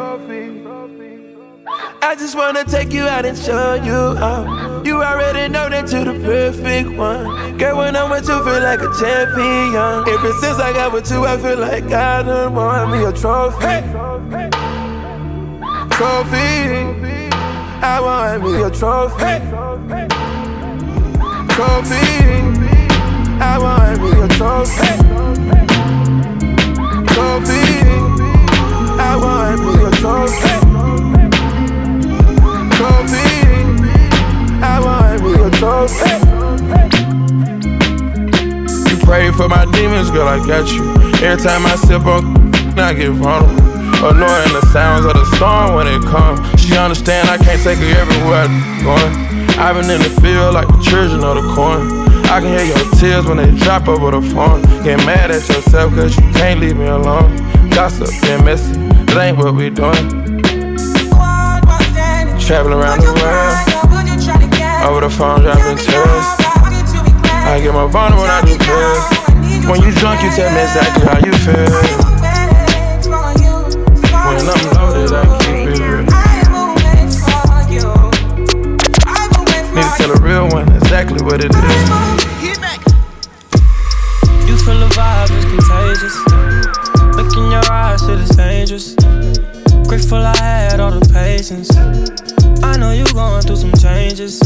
I 2.02 2.14
just 2.16 2.36
wanna 2.36 2.64
take 2.64 2.92
you 2.92 3.04
out 3.04 3.24
and 3.24 3.38
show 3.38 3.74
you 3.74 3.94
off. 3.94 4.86
You 4.86 5.02
already 5.02 5.50
know 5.50 5.70
that 5.70 5.90
you're 5.90 6.04
the 6.04 6.20
perfect 6.20 6.90
one. 6.98 7.56
Girl, 7.56 7.78
when 7.78 7.96
I'm 7.96 8.10
with 8.10 8.28
you, 8.28 8.44
feel 8.44 8.60
like 8.60 8.80
a 8.80 8.92
champion. 9.00 10.06
Ever 10.06 10.32
since 10.34 10.58
I 10.58 10.74
got 10.74 10.92
with 10.92 11.10
you, 11.10 11.24
I 11.24 11.38
feel 11.38 11.58
like 11.58 11.84
I 11.84 12.22
done 12.22 12.54
won 12.54 12.90
me 12.90 13.04
a 13.04 13.12
trophy. 13.12 14.73
Trophy. 15.94 17.30
I 17.80 18.00
want 18.02 18.42
me 18.42 18.62
a 18.62 18.68
trophy. 18.68 19.38
Trophy. 21.54 22.06
I 23.40 23.58
want 23.62 24.00
me 24.02 24.10
a 24.10 24.28
trophy. 24.28 24.90
Trophy. 27.14 27.62
I 28.98 29.14
want 29.22 29.60
me 29.62 29.72
a 29.84 29.90
trophy. 30.02 30.54
Trophy. 32.74 33.28
I 34.62 34.80
want 34.82 35.22
me 35.22 35.32
a 35.34 35.50
trophy. 35.60 36.12
You 38.90 38.96
pray 39.04 39.30
for 39.30 39.48
my 39.48 39.64
demons, 39.70 40.10
girl, 40.10 40.26
I 40.26 40.44
got 40.44 40.68
you. 40.72 40.82
Every 41.24 41.40
time 41.40 41.64
I 41.66 41.76
sip 41.76 42.04
on, 42.04 42.52
I 42.76 42.94
get 42.94 43.12
vulnerable. 43.12 43.63
Annoying 44.04 44.52
the 44.52 44.60
sounds 44.70 45.06
of 45.06 45.14
the 45.14 45.24
storm 45.36 45.76
when 45.76 45.88
it 45.88 46.02
comes. 46.04 46.36
She 46.60 46.76
understand 46.76 47.26
I 47.26 47.38
can't 47.38 47.56
take 47.62 47.78
her 47.78 47.88
everywhere 47.96 48.44
I'm 48.44 48.84
going. 48.84 49.12
I've 49.56 49.80
been 49.80 49.88
in 49.88 49.96
the 50.04 50.12
field 50.20 50.52
like 50.52 50.68
the 50.68 50.76
children 50.84 51.24
of 51.24 51.40
the 51.40 51.46
corn. 51.56 51.88
I 52.28 52.40
can 52.44 52.52
hear 52.52 52.68
your 52.68 52.84
tears 53.00 53.24
when 53.24 53.38
they 53.38 53.50
drop 53.64 53.88
over 53.88 54.10
the 54.10 54.20
phone. 54.20 54.60
Get 54.84 55.00
mad 55.08 55.30
at 55.30 55.48
yourself 55.48 55.94
cause 55.94 56.14
you 56.18 56.22
can't 56.36 56.60
leave 56.60 56.76
me 56.76 56.84
alone. 56.84 57.32
Gossip 57.70 58.12
and 58.28 58.44
messy, 58.44 58.76
that 59.08 59.16
ain't 59.16 59.38
what 59.38 59.54
we 59.54 59.70
doing. 59.70 60.36
Traveling 62.44 62.76
around 62.76 63.00
the 63.00 63.08
world. 63.08 63.56
Over 64.84 65.00
the 65.00 65.08
phone, 65.08 65.40
dropping 65.40 65.80
tears. 65.80 66.26
I 67.48 67.56
get 67.56 67.72
my 67.72 67.88
vulnerable 67.88 68.20
when 68.20 68.30
I 68.30 68.44
do 68.44 68.52
pills. 68.60 69.64
When 69.64 69.80
you 69.80 69.96
drunk, 69.96 70.20
you 70.20 70.28
tell 70.36 70.52
me 70.52 70.60
exactly 70.60 71.08
how 71.08 71.24
you 71.24 71.32
feel. 71.40 72.13
What 81.34 81.44
it 81.44 81.50
is. 81.50 81.90
You 84.48 84.56
feel 84.58 84.78
the 84.78 84.88
vibe 84.94 85.30
is 85.34 85.44
contagious. 85.50 86.16
Look 87.16 87.36
in 87.36 87.50
your 87.50 87.72
eyes, 87.72 88.00
shit 88.06 88.20
is 88.20 88.30
dangerous. 88.36 88.94
Grateful 89.88 90.18
I 90.18 90.36
had 90.36 90.78
all 90.78 90.92
the 90.92 91.04
patience. 91.12 91.76
I 92.62 92.76
know 92.76 92.92
you 92.92 93.04
going 93.12 93.42
through 93.42 93.56
some 93.56 93.72
changes. 93.72 94.40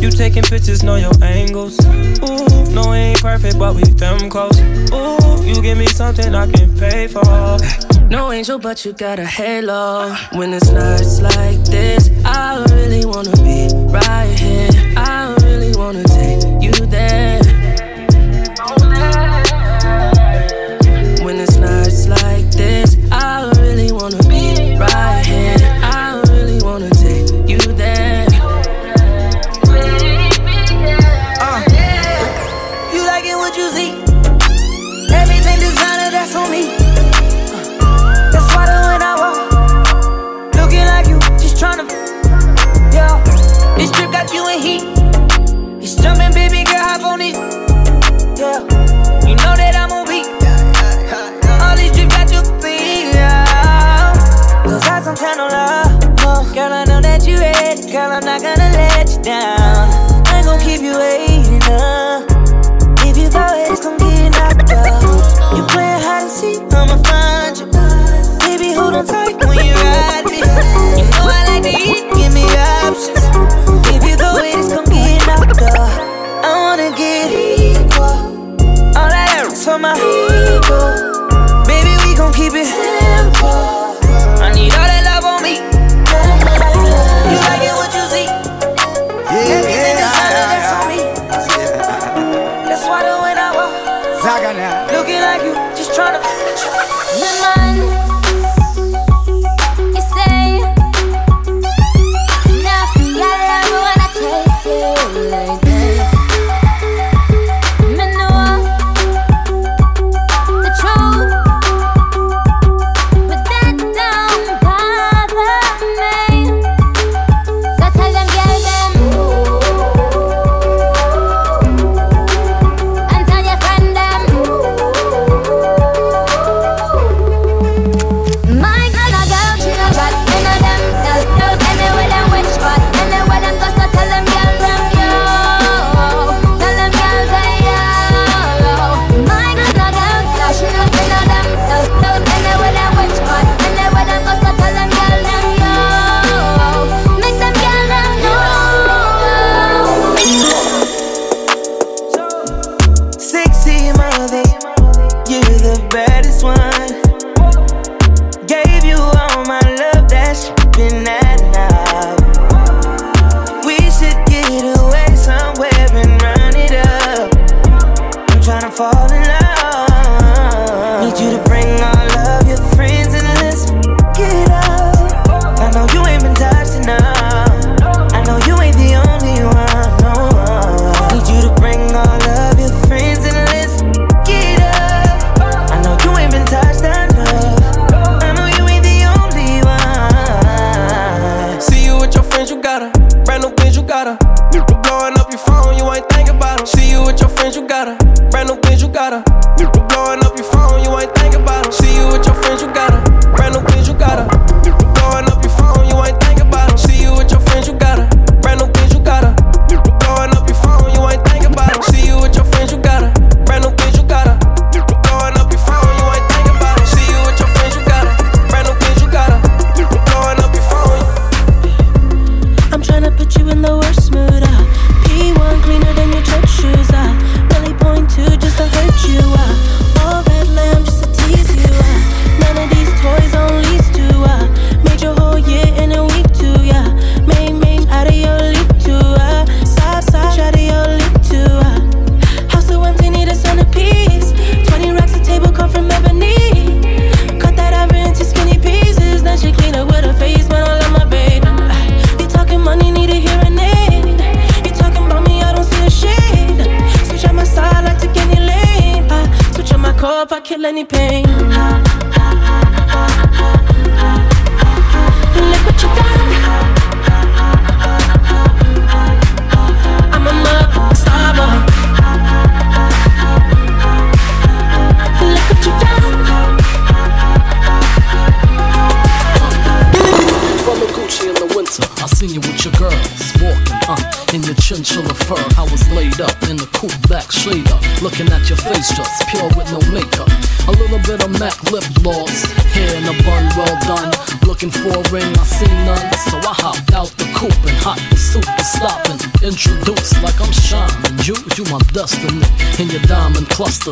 You 0.00 0.10
taking 0.10 0.42
pictures, 0.42 0.82
know 0.82 0.96
your 0.96 1.12
angles. 1.22 1.78
Ooh, 1.84 2.72
no, 2.72 2.90
we 2.90 2.96
ain't 2.96 3.20
perfect, 3.20 3.58
but 3.58 3.74
we 3.74 3.82
them 3.82 4.30
close. 4.30 4.58
Ooh, 4.94 5.44
you 5.44 5.60
give 5.60 5.76
me 5.76 5.86
something 5.86 6.34
I 6.34 6.50
can 6.50 6.74
pay 6.78 7.08
for. 7.08 7.58
No 8.08 8.32
angel, 8.32 8.58
but 8.58 8.86
you 8.86 8.94
got 8.94 9.18
a 9.18 9.26
halo. 9.26 10.14
When 10.32 10.54
it's 10.54 10.70
nights 10.70 11.20
like 11.20 11.62
this, 11.64 12.08
I 12.24 12.64
really 12.70 13.04
wanna 13.04 13.36
be 13.44 13.68
right 13.92 14.32
here. 14.38 14.70
I 14.96 15.39
there. 16.90 17.39
Girl, 57.90 58.12
I'm 58.12 58.24
not 58.24 58.40
gonna 58.40 58.70
let 58.70 59.10
you 59.10 59.20
down. 59.20 59.90
I'm 60.26 60.44
gonna 60.44 60.62
keep 60.62 60.80
you 60.80 60.96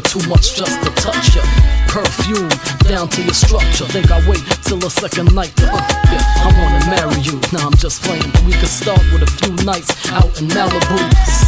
too 0.01 0.23
much 0.29 0.57
just 0.57 0.83
to 0.83 0.91
touch 1.01 1.37
ya. 1.37 1.43
Perfume 1.89 2.49
down 2.85 3.09
to 3.09 3.23
your 3.23 3.35
structure. 3.35 3.87
Think 3.87 4.11
I 4.11 4.21
wait 4.29 4.43
till 4.63 4.79
the 4.79 4.91
second 4.91 5.35
night 5.35 5.55
to 5.57 5.67
uh, 5.67 5.77
up 5.77 5.89
ya. 6.11 6.19
I 6.19 6.49
wanna 6.59 6.83
marry 6.91 7.21
you, 7.23 7.41
now 7.53 7.61
nah, 7.61 7.67
I'm 7.69 7.77
just 7.77 8.03
playing. 8.03 8.31
We 8.47 8.53
could 8.53 8.69
start 8.69 9.01
with 9.13 9.23
a 9.23 9.31
few 9.41 9.55
nights 9.65 9.91
out 10.13 10.29
in 10.41 10.49
Malibu, 10.49 10.99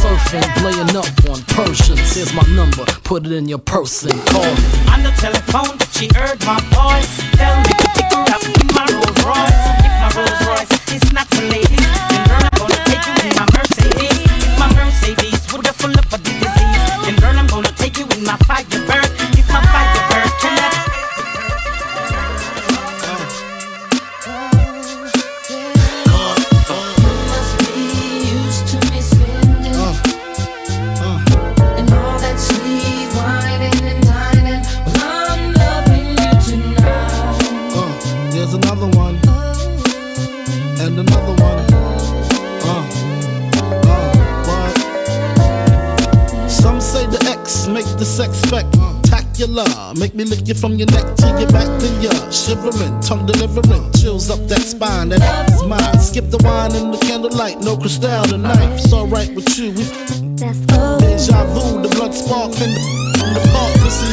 surfing, 0.01 0.47
laying 0.63 0.95
up 0.95 1.11
on 1.29 1.41
Persians. 1.53 2.15
Here's 2.15 2.33
my 2.33 2.45
number, 2.55 2.85
put 3.03 3.25
it 3.25 3.31
in 3.31 3.47
your 3.47 3.59
purse 3.59 4.03
and 4.03 4.19
call 4.27 4.43
me. 4.43 4.63
On 4.93 5.03
the 5.03 5.13
telephone, 5.17 5.77
she 5.91 6.09
heard 6.15 6.39
my 6.45 6.59
voice. 6.73 7.21
Tell 7.37 7.61
me 7.61 7.80
you 50.51 50.59
from 50.59 50.73
your 50.75 50.87
neck 50.91 51.15
to 51.15 51.27
your 51.39 51.49
back, 51.51 51.67
then 51.79 52.01
you're 52.01 52.31
shivering, 52.31 52.99
tongue 53.01 53.25
delivering, 53.25 53.91
chills 53.93 54.29
up 54.29 54.39
that 54.47 54.61
spine. 54.61 55.09
That's 55.09 55.63
mine. 55.63 55.99
Skip 55.99 56.29
the 56.29 56.37
wine 56.43 56.73
and 56.75 56.93
the 56.93 56.97
candlelight, 56.97 57.59
no 57.61 57.77
crystal 57.77 58.23
tonight. 58.23 58.73
It's 58.73 58.91
alright 58.91 59.33
with 59.33 59.57
you. 59.57 59.71
We 59.71 59.83
Deja 61.01 61.45
vu, 61.53 61.81
the 61.81 61.89
blood 61.95 62.13
spark 62.13 62.51
in 62.61 62.73
the 62.73 62.90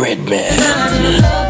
Redman. 0.00 1.49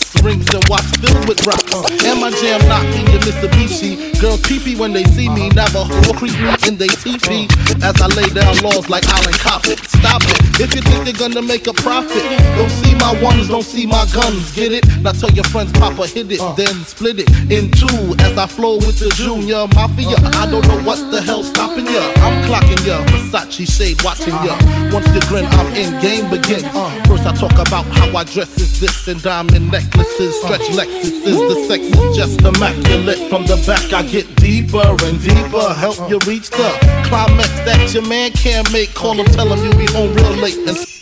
Rings 0.23 0.53
and 0.53 0.63
watch 0.69 0.85
filled 1.01 1.27
with 1.27 1.41
rocks. 1.47 1.73
And 2.05 2.21
my 2.21 2.29
jam 2.29 2.61
knocking 2.69 3.09
your 3.09 3.21
Mitsubishi. 3.21 4.19
Girls 4.21 4.41
peepee 4.41 4.77
when 4.77 4.93
they 4.93 5.03
see 5.05 5.29
me. 5.29 5.49
Navajo 5.49 6.13
creep 6.13 6.37
me 6.39 6.53
in 6.67 6.77
they 6.77 6.87
teepee. 6.87 7.47
As 7.81 7.99
I 7.99 8.07
lay 8.13 8.29
down 8.29 8.55
laws 8.61 8.89
like 8.89 9.05
Allen 9.09 9.33
Coppet. 9.33 9.81
Stop 9.89 10.21
it. 10.23 10.61
If 10.61 10.75
you 10.75 10.81
think 10.81 11.05
they're 11.05 11.17
gonna 11.27 11.41
make 11.41 11.65
a 11.65 11.73
profit, 11.73 12.21
don't 12.55 12.69
see 12.69 12.93
my 12.95 13.19
ones, 13.21 13.47
don't 13.47 13.65
see 13.65 13.87
my 13.87 14.05
guns. 14.13 14.51
Get 14.53 14.71
it? 14.71 14.85
Now 15.01 15.11
tell 15.13 15.31
your 15.31 15.45
friends, 15.45 15.71
Papa 15.73 16.05
hit 16.05 16.31
it, 16.31 16.41
then 16.55 16.75
split 16.85 17.17
it 17.19 17.29
in 17.49 17.71
two. 17.71 18.13
As 18.21 18.37
I 18.37 18.45
flow 18.45 18.77
with 18.77 18.99
the 18.99 19.09
Junior 19.15 19.65
Mafia. 19.73 20.17
I 20.37 20.45
don't 20.51 20.67
know 20.67 20.81
what 20.83 20.99
the 21.11 21.21
hell's 21.21 21.49
stopping 21.49 21.85
ya. 21.85 22.01
I'm 22.21 22.45
clocking 22.45 22.85
ya. 22.85 23.03
Versace 23.09 23.65
shade 23.65 24.01
watching 24.03 24.37
ya. 24.45 24.53
Once 24.93 25.07
you 25.15 25.21
grin, 25.25 25.45
I'm 25.57 25.73
in. 25.73 25.99
Game 26.01 26.29
begin. 26.29 26.61
First 27.09 27.25
I 27.25 27.33
talk 27.33 27.57
about 27.57 27.85
how 27.97 28.15
I 28.15 28.23
dress 28.23 28.53
is 28.61 28.79
this 28.79 29.07
and 29.07 29.21
diamond 29.21 29.71
necklaces, 30.19 30.41
stretch 30.41 30.69
Lexuses. 30.71 31.23
The 31.23 31.67
sex 31.67 31.83
is 31.83 32.15
just 32.15 32.41
immaculate. 32.41 33.29
From 33.29 33.45
the 33.45 33.61
back 33.67 33.93
I 33.93 34.03
get 34.03 34.35
deeper 34.35 34.95
and 35.03 35.21
deeper. 35.21 35.73
Help 35.73 35.97
you 36.09 36.19
reach 36.27 36.49
the 36.49 37.03
climax 37.05 37.49
that 37.65 37.93
your 37.93 38.07
man 38.07 38.31
can't 38.31 38.71
make. 38.71 38.93
Call 38.93 39.13
him, 39.13 39.25
tell 39.27 39.51
him 39.51 39.63
you 39.63 39.71
be 39.77 39.91
home 39.91 40.13
real 40.13 40.31
late 40.31 40.57
and. 40.67 41.00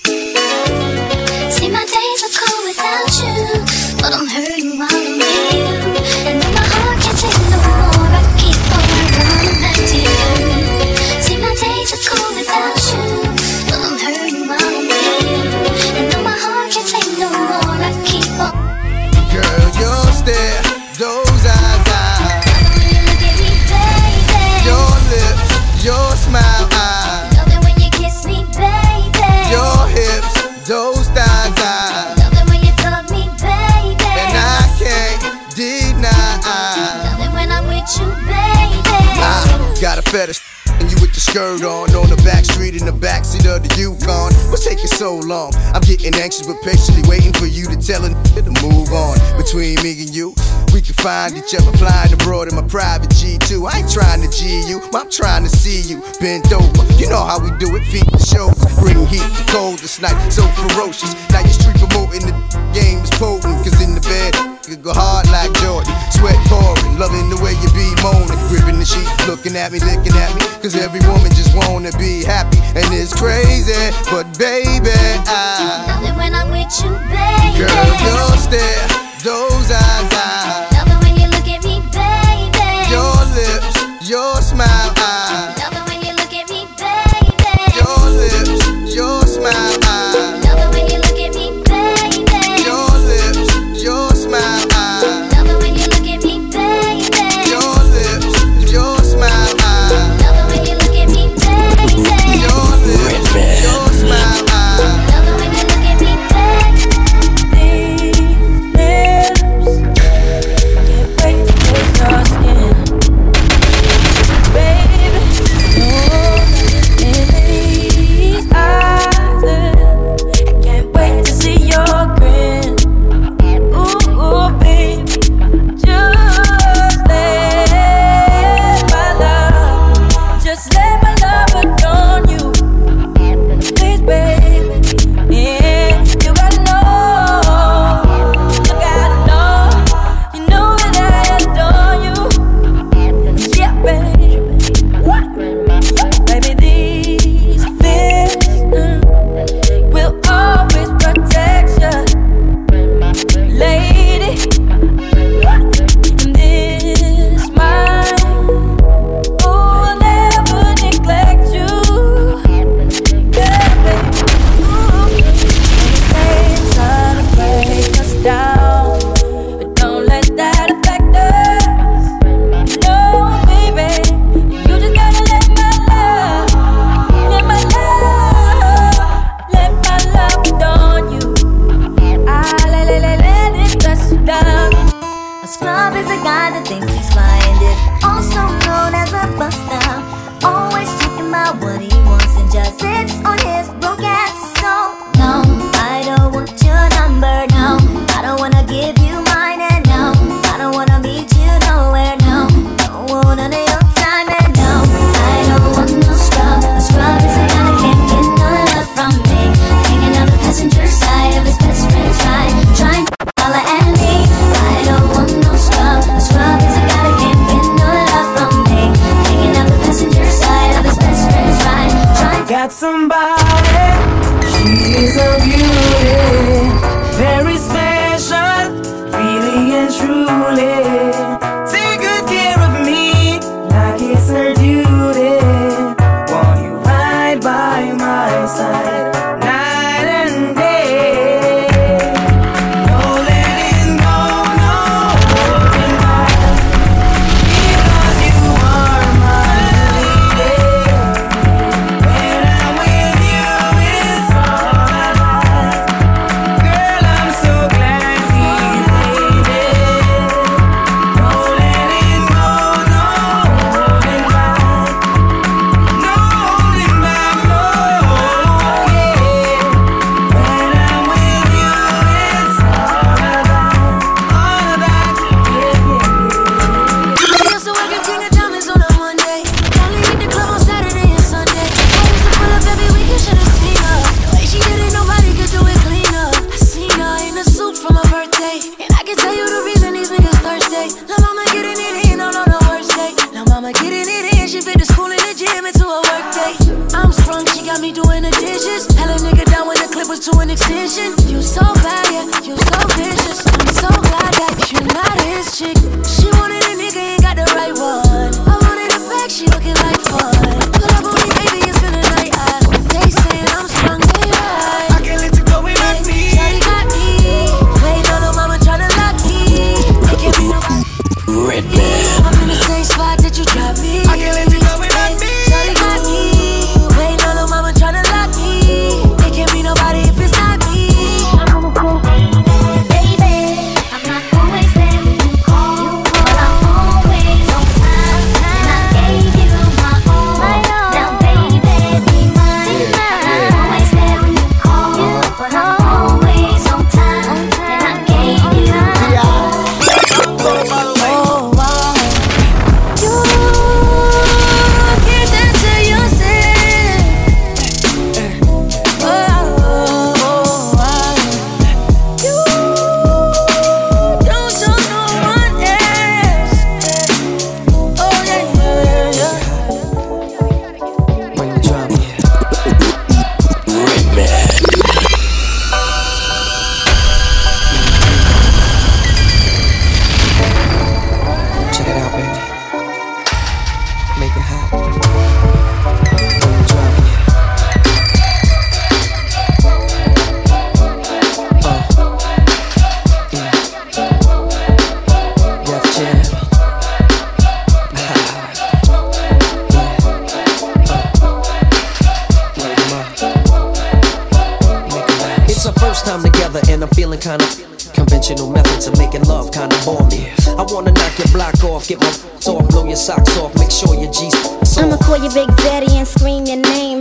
And 40.20 40.92
you 40.92 41.00
with 41.00 41.16
the 41.16 41.24
skirt 41.24 41.64
on, 41.64 41.88
on 41.96 42.12
the 42.12 42.20
back 42.28 42.44
street 42.44 42.76
in 42.76 42.84
the 42.84 42.92
backseat 42.92 43.48
of 43.48 43.64
the 43.64 43.72
Yukon. 43.80 44.36
What's 44.52 44.68
taking 44.68 44.92
so 44.92 45.16
long? 45.16 45.56
I'm 45.72 45.80
getting 45.80 46.12
anxious, 46.20 46.44
but 46.44 46.60
patiently 46.60 47.08
waiting 47.08 47.32
for 47.40 47.48
you 47.48 47.64
to 47.72 47.80
tell 47.80 48.04
a 48.04 48.12
to 48.36 48.52
move 48.60 48.92
on. 48.92 49.16
Between 49.40 49.80
me 49.80 49.96
and 50.04 50.12
you, 50.12 50.36
we 50.76 50.84
can 50.84 50.92
find 51.00 51.38
each 51.38 51.56
other 51.56 51.72
flying 51.78 52.12
abroad 52.14 52.48
in 52.48 52.56
my 52.56 52.66
private 52.68 53.10
G2. 53.10 53.72
I 53.72 53.80
ain't 53.80 53.92
trying 53.92 54.22
to 54.22 54.30
G 54.30 54.64
you, 54.68 54.82
I'm 54.94 55.10
trying 55.10 55.44
to 55.44 55.50
see 55.50 55.82
you 55.88 56.04
bent 56.20 56.52
over. 56.52 56.84
You 57.00 57.08
know 57.10 57.24
how 57.24 57.40
we 57.40 57.52
do 57.58 57.76
it, 57.76 57.84
feet 57.88 58.08
to 58.12 58.20
show. 58.20 58.52
Bring 58.80 59.00
heat 59.08 59.24
to 59.24 59.44
cold 59.52 59.80
this 59.80 60.02
night, 60.02 60.18
so 60.30 60.44
ferocious. 60.60 61.16
Now 61.32 61.40
you 61.40 61.54
street 61.56 61.80
promoting 61.80 62.28
the 62.28 62.36
game 62.76 63.00
is 63.00 63.12
potent, 63.16 63.64
cause 63.64 63.80
in 63.80 63.96
the 63.96 64.04
bed, 64.04 64.36
you 64.68 64.76
go 64.76 64.92
hard 64.92 65.28
like 65.32 65.52
Jordan. 65.64 65.92
Sweat 66.12 66.36
pouring, 66.52 67.00
loving 67.00 67.32
the 67.32 67.40
way 67.40 67.56
you 67.64 67.70
be 67.72 67.88
moaning. 68.04 68.36
Gripping 68.52 68.80
the 68.80 68.86
sheet, 68.86 69.08
looking 69.28 69.56
at 69.56 69.72
me, 69.72 69.80
licking 69.80 70.16
at 70.20 70.36
me. 70.36 70.44
Cause 70.60 70.76
every 70.76 71.00
woman 71.08 71.32
just 71.32 71.56
wanna 71.56 71.96
be 71.96 72.28
happy. 72.28 72.60
And 72.76 72.88
it's 72.92 73.16
crazy, 73.16 73.78
but 74.12 74.28
baby, 74.36 74.92
I. 75.32 75.88
Love 75.88 76.04
it 76.04 76.16
when 76.20 76.36
I'm 76.36 76.52
with 76.52 76.72
you, 76.84 76.92
baby. 77.08 77.64
Girl, 77.64 77.88
your 78.04 78.36
stare, 78.36 78.84
those 79.24 79.72
eyes, 79.72 80.09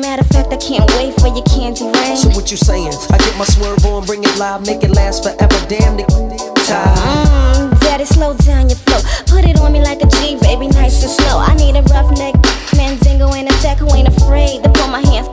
Matter 0.09 0.24
of 0.24 0.28
fact, 0.32 0.48
I 0.48 0.56
can't 0.56 0.88
wait 0.96 1.12
for 1.20 1.28
your 1.28 1.44
candy 1.44 1.84
rain. 1.84 2.16
So 2.16 2.32
what 2.32 2.50
you 2.50 2.56
saying? 2.56 2.96
I 3.12 3.18
get 3.20 3.36
my 3.36 3.44
swerve 3.44 3.84
on, 3.84 4.06
bring 4.06 4.24
it 4.24 4.38
live, 4.38 4.64
make 4.64 4.82
it 4.82 4.88
last 4.88 5.20
forever. 5.20 5.61
Damn 5.68 6.00
the 6.00 6.09
time. 6.64 7.76
Daddy, 7.84 8.06
slow 8.06 8.32
down 8.40 8.72
your 8.72 8.80
flow. 8.88 9.04
Put 9.28 9.44
it 9.44 9.61
on 9.61 9.70
me 9.70 9.84
like 9.84 10.00
a 10.00 10.09
G, 10.09 10.40
baby, 10.40 10.68
nice 10.68 11.04
and 11.04 11.12
slow. 11.12 11.44
I 11.44 11.52
need 11.61 11.76
a 11.76 11.84
rough 11.92 12.09
neck, 12.16 12.40
mandingo 12.72 13.36
and 13.36 13.52
a 13.52 13.54
tech 13.61 13.84
who 13.84 13.92
ain't 13.92 14.09
afraid 14.09 14.64
to 14.64 14.72
pull 14.72 14.88
my 14.88 15.04
hands 15.04 15.28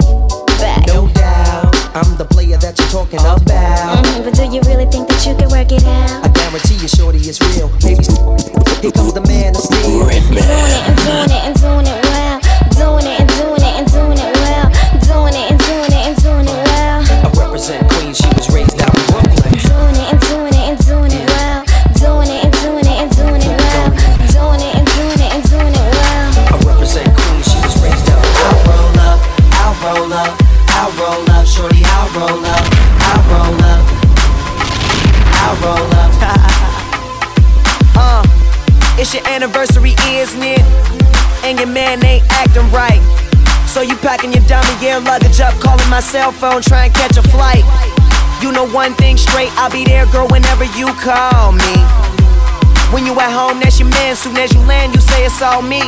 back. 0.60 0.84
No 0.92 1.08
doubt, 1.08 1.72
I'm 1.96 2.20
the 2.20 2.28
player 2.28 2.58
that 2.60 2.76
you're 2.76 2.92
talking 2.92 3.24
mm-hmm. 3.24 3.48
about. 3.48 4.04
Mm, 4.04 4.28
but 4.28 4.36
do 4.36 4.44
you 4.44 4.60
really 4.68 4.92
think 4.92 5.08
that 5.08 5.24
you 5.24 5.40
can 5.40 5.48
work 5.56 5.72
it 5.72 5.88
out? 5.88 6.20
I 6.20 6.28
guarantee 6.36 6.76
you, 6.84 6.92
shorty, 6.92 7.24
it's 7.24 7.40
real. 7.56 7.72
Baby, 7.80 8.04
here 8.84 8.92
comes 8.92 9.16
the 9.16 9.24
man 9.24 9.56
of 9.56 9.64
steel. 9.64 10.04
Doing 10.04 10.20
it 10.20 10.84
and 10.84 11.00
doing 11.00 11.32
it 11.32 11.44
and 11.48 11.56
doing 11.64 11.88
it, 11.88 12.00
well. 12.12 12.44
Doing 12.76 13.08
it 13.08 13.24
and 13.24 13.35
It's 39.06 39.14
your 39.14 39.28
anniversary, 39.28 39.94
isn't 40.02 40.42
it? 40.42 40.66
And 41.46 41.60
your 41.60 41.68
man 41.68 42.04
ain't 42.04 42.26
acting 42.42 42.66
right. 42.74 42.98
So 43.70 43.82
you 43.82 43.96
packing 43.98 44.34
your 44.34 44.42
dummy 44.50 44.66
air 44.82 45.00
luggage 45.00 45.40
up, 45.40 45.54
calling 45.62 45.88
my 45.92 46.00
cell 46.00 46.32
phone, 46.32 46.64
trying 46.64 46.92
to 46.92 46.98
catch 46.98 47.16
a 47.16 47.22
flight. 47.30 47.62
You 48.42 48.52
know 48.52 48.66
one 48.66 48.96
thing 48.96 49.16
straight, 49.16 49.54
I'll 49.62 49.70
be 49.70 49.86
there, 49.86 50.08
girl, 50.08 50.26
whenever 50.30 50.66
you 50.74 50.90
call 51.06 51.52
me. 51.52 51.76
When 52.90 53.06
you 53.06 53.14
at 53.22 53.30
home, 53.30 53.60
that's 53.62 53.80
your 53.80 53.90
man. 53.90 54.16
Soon 54.16 54.38
as 54.38 54.52
you 54.52 54.60
land, 54.62 54.96
you 54.96 55.02
say 55.02 55.24
it's 55.24 55.40
all 55.40 55.62
me 55.62 55.86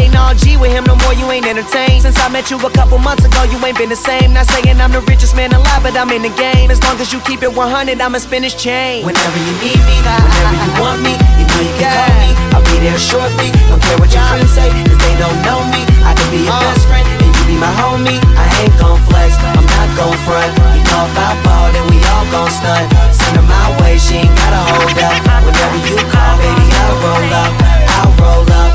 ain't 0.00 0.16
all 0.16 0.34
G 0.34 0.56
with 0.56 0.72
him 0.72 0.84
no 0.84 0.96
more, 0.96 1.14
you 1.14 1.30
ain't 1.30 1.46
entertained. 1.46 2.02
Since 2.02 2.18
I 2.18 2.28
met 2.28 2.50
you 2.50 2.58
a 2.58 2.70
couple 2.70 2.98
months 2.98 3.24
ago, 3.24 3.44
you 3.44 3.58
ain't 3.64 3.78
been 3.78 3.90
the 3.90 3.96
same. 3.96 4.32
Not 4.32 4.46
saying 4.46 4.80
I'm 4.80 4.92
the 4.92 5.00
richest 5.02 5.36
man 5.36 5.52
alive, 5.52 5.82
but 5.82 5.96
I'm 5.96 6.10
in 6.10 6.22
the 6.22 6.34
game. 6.34 6.70
As 6.70 6.82
long 6.82 6.98
as 7.00 7.12
you 7.12 7.20
keep 7.20 7.42
it 7.42 7.52
100, 7.52 8.00
I'ma 8.00 8.18
spin 8.18 8.42
this 8.42 8.54
chain. 8.54 9.04
Whenever 9.04 9.38
you 9.38 9.54
need 9.62 9.80
me, 9.86 9.96
whenever 10.02 10.56
you 10.58 10.72
want 10.80 11.00
me, 11.02 11.14
you 11.38 11.44
know 11.46 11.60
you 11.62 11.74
can 11.78 11.90
call 11.92 12.14
me. 12.18 12.30
I'll 12.54 12.66
be 12.70 12.76
there 12.82 12.98
shortly. 12.98 13.50
Don't 13.70 13.82
care 13.82 13.98
what 13.98 14.10
your 14.12 14.24
friends 14.28 14.50
say, 14.50 14.68
cause 14.86 14.98
they 14.98 15.14
don't 15.18 15.38
know 15.46 15.60
me. 15.70 15.82
I 16.02 16.12
can 16.14 16.28
be 16.30 16.42
your 16.44 16.58
best 16.58 16.86
friend, 16.86 17.06
and 17.06 17.30
you 17.30 17.44
be 17.46 17.56
my 17.58 17.70
homie. 17.78 18.18
I 18.38 18.46
ain't 18.62 18.76
gon' 18.78 19.00
flex, 19.08 19.36
I'm 19.38 19.64
not 19.64 19.88
gon' 19.98 20.18
front. 20.26 20.50
You 20.74 20.82
know 20.90 21.02
if 21.06 21.16
I 21.18 21.30
ball, 21.46 21.68
then 21.72 21.84
we 21.90 21.98
all 22.10 22.26
gon' 22.34 22.50
stunt. 22.50 22.86
Send 23.14 23.36
her 23.38 23.46
my 23.46 23.66
way, 23.82 23.98
she 23.98 24.26
ain't 24.26 24.34
gotta 24.34 24.62
hold 24.74 24.98
up. 24.98 25.16
Whenever 25.46 25.78
you 25.86 25.96
call, 26.10 26.34
baby, 26.42 26.66
I'll 26.72 26.96
roll 27.02 27.30
up. 27.42 27.52
I'll 27.94 28.12
roll 28.18 28.48
up, 28.50 28.72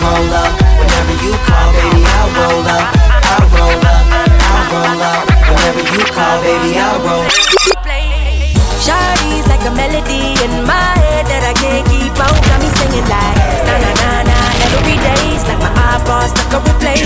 roll 0.00 0.32
up. 0.32 0.52
Whenever 0.80 1.14
you 1.24 1.32
call, 1.44 1.68
baby, 1.76 2.02
I'll 2.04 2.30
roll 2.36 2.66
up. 2.66 2.86
I'll 3.30 3.46
roll 3.52 3.84
up, 3.84 4.04
I'll 4.48 4.64
roll 4.72 5.02
up. 5.12 5.22
Whenever 5.48 5.82
you 5.92 6.02
call, 6.16 6.36
baby, 6.42 6.70
I'll 6.78 7.00
roll 7.04 7.26
Shawty's 8.80 9.46
like 9.46 9.60
a 9.68 9.72
melody 9.76 10.40
in 10.40 10.64
my 10.64 10.90
head 11.04 11.28
that 11.28 11.44
I 11.44 11.52
can't 11.52 11.84
keep 11.92 12.16
on. 12.16 12.32
Got 12.48 12.58
me 12.64 12.68
singing 12.80 13.04
like 13.12 13.36
na 13.68 13.74
na 13.76 13.90
na 14.00 14.10
na 14.24 14.38
every 14.72 14.96
day's 14.96 15.44
like 15.44 15.60
my 15.60 15.68
iPod 15.92 16.32
stuck 16.32 16.54
on 16.56 16.62
replay. 16.64 16.96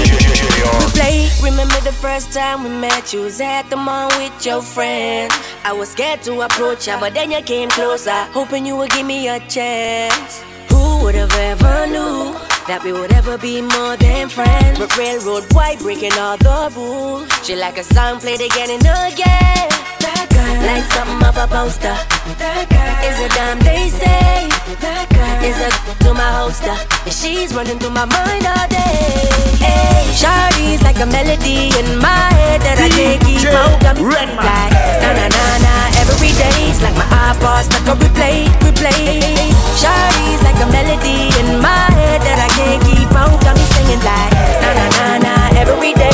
Replay. 0.78 1.42
Remember 1.42 1.80
the 1.82 1.92
first 1.92 2.32
time 2.32 2.62
we 2.62 2.70
met? 2.70 3.12
You 3.12 3.22
was 3.22 3.40
at 3.40 3.68
the 3.70 3.76
mall 3.76 4.08
with 4.18 4.46
your 4.46 4.62
friend. 4.62 5.32
I 5.64 5.72
was 5.72 5.90
scared 5.90 6.22
to 6.22 6.42
approach 6.42 6.86
ya, 6.86 7.00
but 7.00 7.12
then 7.12 7.32
you 7.32 7.42
came 7.42 7.68
closer, 7.70 8.22
hoping 8.30 8.64
you 8.64 8.76
would 8.76 8.90
give 8.90 9.04
me 9.04 9.26
a 9.26 9.40
chance. 9.48 10.44
Who 10.70 11.04
would 11.04 11.14
have 11.14 11.32
ever 11.32 11.86
knew? 11.86 12.34
That 12.66 12.82
we 12.84 12.92
would 12.92 13.12
ever 13.12 13.36
be 13.36 13.60
more 13.60 13.96
than 13.96 14.28
friends. 14.28 14.78
But 14.78 14.96
railroad 14.96 15.44
white 15.52 15.78
breaking 15.80 16.16
all 16.18 16.36
the 16.38 16.72
rules. 16.74 17.28
She 17.44 17.54
like 17.56 17.76
a 17.76 17.84
song 17.84 18.20
played 18.20 18.40
again 18.40 18.70
and 18.70 18.80
again. 18.82 19.68
That 20.00 20.26
girl, 20.32 20.56
like 20.64 20.84
something 20.96 21.20
off 21.28 21.36
a 21.36 21.46
poster. 21.46 21.96
That 22.40 22.64
girl 22.72 22.96
is 23.08 23.18
a 23.20 23.28
dime 23.36 23.60
they 23.60 23.88
say. 23.92 24.48
That 24.80 25.06
girl 25.12 25.44
is 25.44 25.58
a 25.60 25.68
to 26.04 26.14
my 26.14 26.30
holster. 26.40 26.72
And 27.04 27.12
she's 27.12 27.52
running 27.54 27.78
through 27.78 27.92
my 27.92 28.06
mind 28.08 28.46
all 28.48 28.66
day. 28.72 29.28
Hey, 29.60 30.08
Shawty's 30.16 30.80
like 30.82 30.96
a 31.04 31.06
melody 31.06 31.68
in 31.76 32.00
my 32.00 32.24
head 32.32 32.60
that 32.64 32.80
I 32.80 32.88
can't 32.88 33.20
keep 33.24 33.44
me 33.44 33.52
singing 33.52 34.36
like 34.40 34.72
na 35.04 35.10
na 35.12 35.26
na 35.28 35.63
every 36.12 36.32
day's 36.36 36.80
like 36.82 36.94
my 36.94 37.06
iPod 37.32 37.64
stuck 37.64 37.88
on 37.88 37.98
replay, 37.98 38.46
replay. 38.64 39.20
Shawty's 39.80 40.42
like 40.42 40.58
a 40.60 40.68
melody 40.70 41.32
in 41.40 41.60
my 41.60 41.86
head 41.98 42.20
that 42.22 42.38
I 42.40 42.48
can't 42.56 42.82
keep 42.84 43.10
on. 43.14 43.38
Got 43.44 43.56
me 43.56 43.64
singing 43.74 44.02
like 44.04 44.32
na 44.62 44.70
na 44.78 44.86
na 44.96 45.06
na 45.24 45.34
every 45.60 45.92
day's 45.94 46.13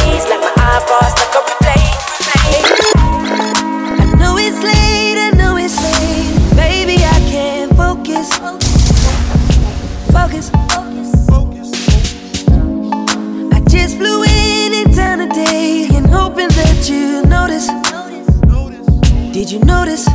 Did 19.50 19.62
you 19.62 19.66
notice? 19.66 20.06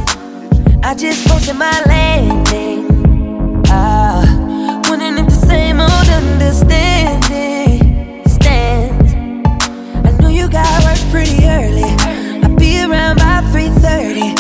I 0.81 0.95
just 0.97 1.27
posted 1.27 1.57
my 1.57 1.83
landing. 1.87 2.87
Ah, 3.67 4.23
wondering 4.87 5.17
if 5.17 5.25
the 5.25 5.45
same 5.45 5.81
old 5.81 6.07
understanding 6.07 7.81
stands. 8.29 9.13
I 10.07 10.11
know 10.21 10.29
you 10.29 10.47
got 10.47 10.83
work 10.85 10.97
pretty 11.11 11.43
early. 11.43 11.83
I'll 12.45 12.55
be 12.55 12.81
around 12.81 13.17
by 13.17 13.41
3:30. 13.51 14.37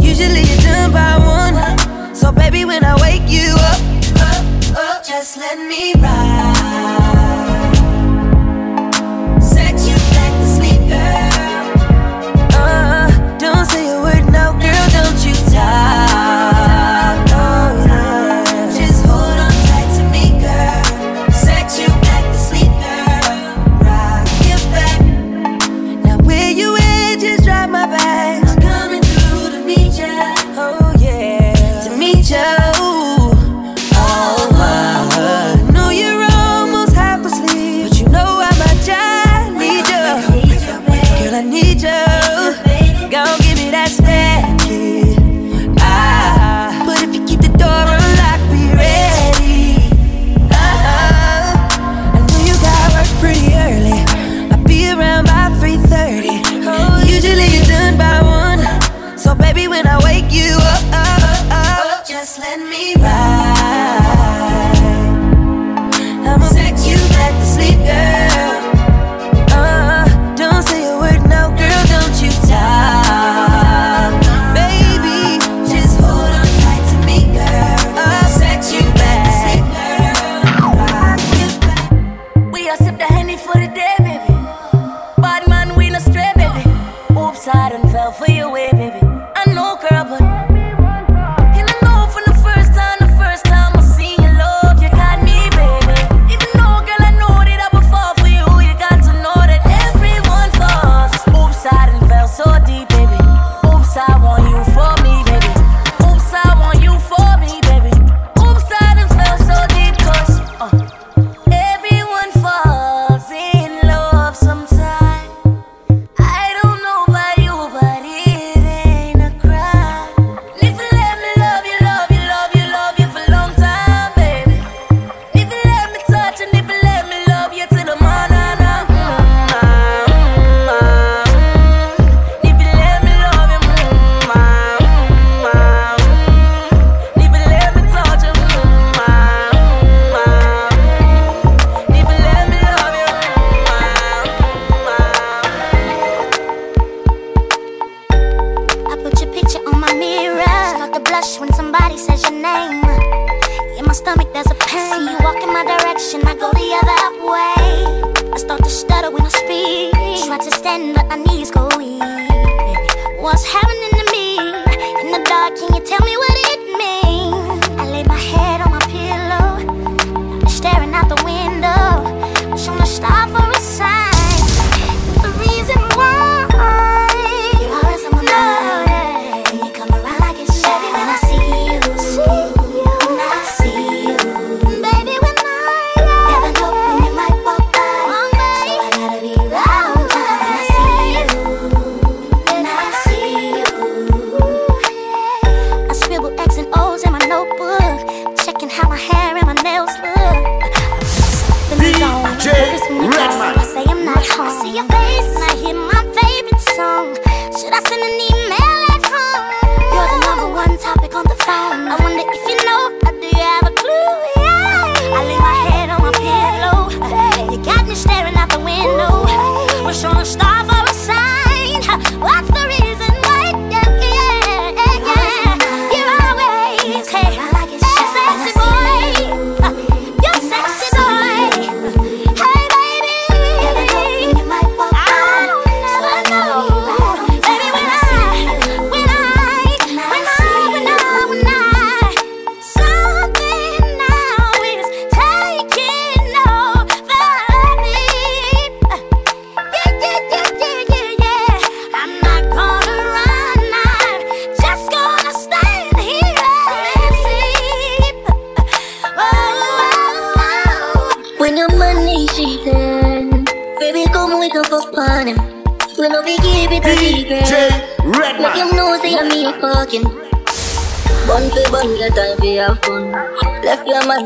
Usually 0.00 0.42
you're 0.42 0.62
done 0.62 0.92
by 0.92 1.18
one. 1.18 2.14
So 2.14 2.30
baby, 2.30 2.64
when 2.64 2.84
I 2.84 2.94
wake 3.02 3.26
you 3.26 3.56
up, 3.72 3.80
up, 4.22 4.44
up, 4.78 5.04
just 5.04 5.36
let 5.36 5.58
me 5.58 5.94
ride. 5.94 6.87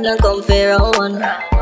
Man 0.03 0.13
and 0.13 0.21
come 0.21 0.43
for 0.43 0.53
round 0.53 0.97
one. 0.97 1.19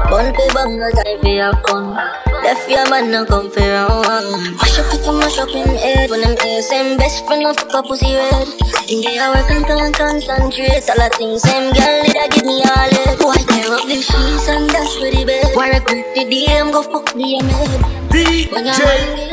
Bun 0.08 0.34
for 0.34 0.54
bun, 0.54 0.78
the 0.78 0.90
time 0.96 1.20
for 1.20 1.28
have 1.28 1.60
fun. 1.68 1.94
Left 2.42 2.70
your 2.70 2.88
man 2.90 3.12
and 3.14 3.28
come 3.28 3.50
for 3.50 3.60
round 3.60 4.06
one. 4.06 4.56
Mash 4.56 4.78
up 4.78 4.94
it, 4.94 5.06
mash 5.12 5.38
up 5.38 5.48
in 5.50 5.68
head. 5.76 6.10
When 6.10 6.24
I'm 6.24 6.36
same 6.62 6.96
best 6.96 7.26
friend 7.26 7.46
of 7.46 7.56
fuck 7.56 7.74
up 7.74 7.86
pussy 7.86 8.14
red. 8.14 8.48
Think 8.88 9.04
they 9.04 9.18
are 9.18 9.34
working, 9.34 9.64
can 9.64 9.92
concentrate. 9.92 10.88
All 10.88 10.96
the 10.96 11.10
things, 11.16 11.42
same 11.42 11.72
girl, 11.72 12.00
a 12.00 12.28
give 12.28 12.44
me 12.44 12.62
all 12.64 12.88
it. 12.88 13.20
Why 13.20 13.36
tear 13.48 13.72
up 13.74 13.84
the 13.86 14.00
sheets 14.00 14.48
and 14.48 14.70
that's 14.70 14.94
for 14.96 15.10
the 15.10 15.24
bed? 15.24 15.54
Why 15.54 15.68
recruit 15.70 16.06
the 16.14 16.24
DM, 16.24 16.72
go 16.72 16.82
fuck 16.82 17.12
the 17.12 17.44
head. 17.44 17.70
DJ 18.10 18.80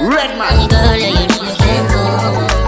Redman. 0.04 0.70
Girl, 0.70 0.96
yeah, 0.96 1.08
you 1.08 1.28
you 1.48 1.56
can't 1.56 1.92
go. 1.92 2.67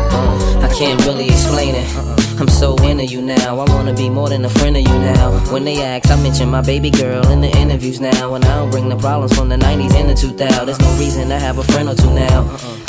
Can't 0.79 1.05
really 1.05 1.27
explain 1.27 1.75
it. 1.75 1.85
Uh-uh. 1.93 2.15
I'm 2.39 2.47
so 2.47 2.73
into 2.77 3.03
you 3.03 3.21
now. 3.21 3.59
I 3.59 3.65
wanna 3.65 3.93
be 3.93 4.09
more 4.09 4.29
than 4.29 4.45
a 4.45 4.49
friend 4.49 4.77
of 4.77 4.83
you 4.83 4.97
now. 4.99 5.31
When 5.51 5.65
they 5.65 5.81
ask, 5.81 6.09
I 6.09 6.15
mention 6.15 6.47
my 6.47 6.61
baby 6.61 6.89
girl 6.89 7.27
in 7.27 7.41
the 7.41 7.49
interviews 7.49 7.99
now. 7.99 8.33
And 8.35 8.45
I 8.45 8.55
don't 8.55 8.71
bring 8.71 8.87
the 8.87 8.95
problems 8.95 9.35
from 9.35 9.49
the 9.49 9.57
90s 9.57 9.93
and 9.93 10.09
the 10.09 10.13
2000s. 10.13 10.65
There's 10.65 10.79
no 10.79 10.89
reason 10.97 11.27
to 11.27 11.37
have 11.37 11.57
a 11.57 11.63
friend 11.63 11.89
or 11.89 11.95
two 11.95 12.13
now. 12.13 12.43
Uh-uh. 12.43 12.88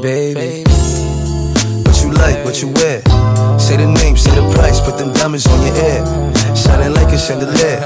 Baby, 0.00 0.64
what 1.84 2.02
you 2.02 2.10
like, 2.12 2.44
what 2.44 2.60
you 2.62 2.68
wear? 2.68 3.02
Say 3.58 3.76
the 3.76 3.86
name, 3.86 4.16
say 4.16 4.34
the 4.34 4.50
price, 4.54 4.80
put 4.80 4.98
them 4.98 5.12
diamonds 5.12 5.46
on 5.46 5.60
your 5.66 5.76
ear. 5.76 6.39
Shining 6.54 6.94
like 6.94 7.12
a 7.12 7.18
chandelier. 7.18 7.80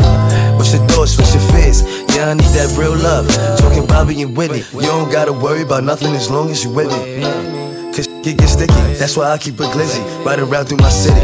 What's 0.56 0.72
your 0.72 0.86
thoughts, 0.88 1.16
what's 1.18 1.34
your 1.34 1.42
fears? 1.52 1.82
Yeah, 2.14 2.30
I 2.30 2.34
need 2.34 2.52
that 2.56 2.74
real 2.78 2.96
love. 2.96 3.28
Talking 3.58 3.86
Bobby 3.86 4.22
and 4.22 4.36
Whitney. 4.36 4.62
You 4.72 4.88
don't 4.88 5.10
gotta 5.10 5.32
worry 5.32 5.62
about 5.62 5.84
nothing 5.84 6.14
as 6.14 6.30
long 6.30 6.50
as 6.50 6.64
you 6.64 6.70
with 6.70 6.88
me. 6.92 7.22
Cause 7.92 8.08
it 8.08 8.38
gets 8.38 8.52
sticky, 8.52 8.74
that's 8.98 9.16
why 9.16 9.30
I 9.30 9.38
keep 9.38 9.60
a 9.60 9.64
glizzy. 9.64 10.02
Right 10.24 10.38
around 10.38 10.66
through 10.66 10.78
my 10.78 10.88
city. 10.88 11.20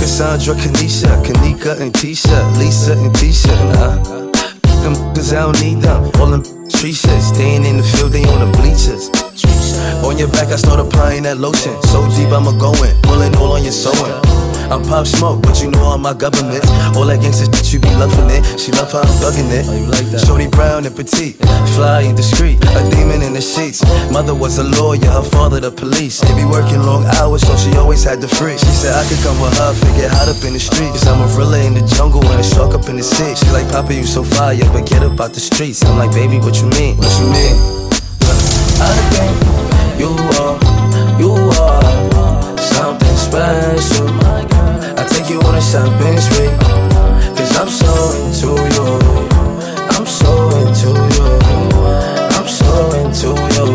Cassandra, 0.00 0.54
Kanisha, 0.54 1.12
Kanika, 1.24 1.80
and 1.80 1.92
Tisha, 1.92 2.56
Lisa, 2.56 2.92
and 2.92 3.12
Tisha. 3.14 3.52
Nah. 3.72 4.30
Them 4.82 4.96
cause 5.14 5.32
I 5.32 5.42
don't 5.42 5.60
need 5.60 5.82
them. 5.82 6.10
All 6.20 6.26
them 6.26 6.42
shit. 6.70 6.94
Staying 6.94 7.64
in 7.64 7.76
the 7.76 7.82
field, 7.82 8.12
they 8.12 8.24
on 8.24 8.40
the 8.40 8.50
bleachers. 8.56 9.10
On 10.02 10.16
your 10.16 10.28
back, 10.28 10.48
I 10.48 10.56
start 10.56 10.80
applying 10.80 11.24
that 11.24 11.36
lotion. 11.36 11.76
So 11.82 12.08
deep, 12.16 12.32
I'ma 12.32 12.52
go 12.58 12.72
in. 12.82 12.96
Pulling 13.02 13.36
all 13.36 13.52
on 13.52 13.62
your 13.62 13.72
sewing. 13.72 14.16
I'm 14.70 14.86
pop 14.86 15.04
smoke, 15.04 15.42
but 15.42 15.60
you 15.60 15.68
know 15.68 15.82
all 15.82 15.98
my 15.98 16.14
government. 16.14 16.62
All 16.94 17.02
that 17.10 17.18
gangsta 17.18 17.50
shit, 17.50 17.74
you 17.74 17.80
be 17.82 17.90
loving 17.98 18.30
it. 18.30 18.46
She 18.54 18.70
love 18.70 18.92
how 18.92 19.02
I'm 19.02 19.10
thugging 19.18 19.50
it. 19.50 19.66
Oh, 19.66 19.74
you 19.74 19.90
like 19.90 20.06
that? 20.14 20.22
Shorty 20.22 20.46
brown 20.46 20.86
and 20.86 20.94
petite, 20.94 21.42
fly 21.74 22.06
and 22.06 22.16
discreet. 22.16 22.62
A 22.78 22.82
demon 22.94 23.26
in 23.26 23.34
the 23.34 23.42
sheets. 23.42 23.82
Mother 24.14 24.34
was 24.34 24.58
a 24.58 24.64
lawyer, 24.64 25.10
her 25.10 25.26
father 25.26 25.58
the 25.58 25.72
police. 25.72 26.20
They 26.22 26.30
be 26.38 26.46
working 26.46 26.86
long 26.86 27.02
hours, 27.18 27.42
so 27.42 27.56
she 27.58 27.74
always 27.76 28.04
had 28.04 28.22
the 28.22 28.28
free. 28.28 28.54
She 28.62 28.70
said 28.70 28.94
I 28.94 29.02
could 29.10 29.18
come 29.26 29.42
with 29.42 29.58
her, 29.58 29.74
figure 29.74 30.06
hot 30.06 30.30
up 30.30 30.38
in 30.46 30.54
the 30.54 30.62
streets. 30.62 31.02
Cause 31.02 31.06
I'm 31.10 31.18
a 31.18 31.26
gorilla 31.34 31.58
in 31.66 31.74
the 31.74 31.82
jungle 31.90 32.22
and 32.30 32.38
a 32.38 32.46
shark 32.46 32.70
up 32.70 32.86
in 32.88 32.94
the 32.94 33.02
sea. 33.02 33.34
She 33.34 33.50
like, 33.50 33.66
Papa, 33.74 33.92
you 33.92 34.06
so 34.06 34.22
fire, 34.22 34.62
but 34.70 34.86
get 34.86 35.02
up 35.02 35.18
out 35.18 35.34
the 35.34 35.42
streets. 35.42 35.82
I'm 35.82 35.98
like, 35.98 36.14
baby, 36.14 36.38
what 36.38 36.54
you 36.62 36.70
mean? 36.70 36.94
What 36.94 37.10
you 37.18 37.26
mean? 37.26 37.58
I 38.78 38.94
think 39.10 39.34
you 39.98 40.14
are, 40.38 40.54
you 41.18 41.34
are 41.58 41.82
something 42.54 43.16
special. 43.18 44.29
I 45.10 45.18
take 45.18 45.28
you 45.28 45.40
on 45.40 45.56
a 45.56 45.60
shopping 45.60 46.20
spree. 46.20 46.46
Cause 47.34 47.50
I'm 47.58 47.68
so 47.68 47.90
into 48.14 48.54
you. 48.74 48.86
I'm 49.90 50.06
so 50.06 50.30
into 50.56 50.90
you. 51.16 51.26
I'm 52.30 52.46
so 52.46 52.92
into 52.94 53.34
you. 53.56 53.66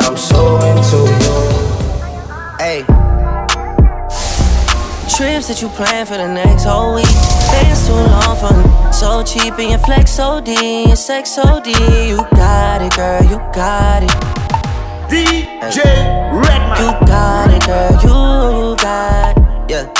I'm 0.00 0.16
so 0.16 0.56
into 0.64 0.96
you. 1.20 1.36
Hey. 2.58 2.84
Trips 5.14 5.48
that 5.48 5.58
you 5.60 5.68
plan 5.68 6.06
for 6.06 6.16
the 6.16 6.26
next 6.26 6.64
whole 6.64 6.94
week. 6.94 7.04
Bands 7.52 7.86
too 7.86 7.92
long 7.92 8.34
for 8.40 8.92
so 8.94 9.22
cheap 9.22 9.58
and 9.58 9.70
your 9.70 9.78
flex 9.80 10.18
OD 10.18 10.48
and 10.48 10.98
sex 10.98 11.36
OD. 11.36 11.66
You 11.66 12.16
got 12.32 12.80
it, 12.80 12.96
girl, 12.96 13.22
you 13.24 13.36
got 13.52 14.04
it. 14.04 14.10
DJ 15.10 15.84
Redman. 16.32 16.80
You 16.80 17.06
got 17.06 17.50
it, 17.50 17.66
girl, 17.66 17.92
you 18.02 18.76
got 18.76 19.36
it. 19.36 19.70
Yeah. 19.70 19.99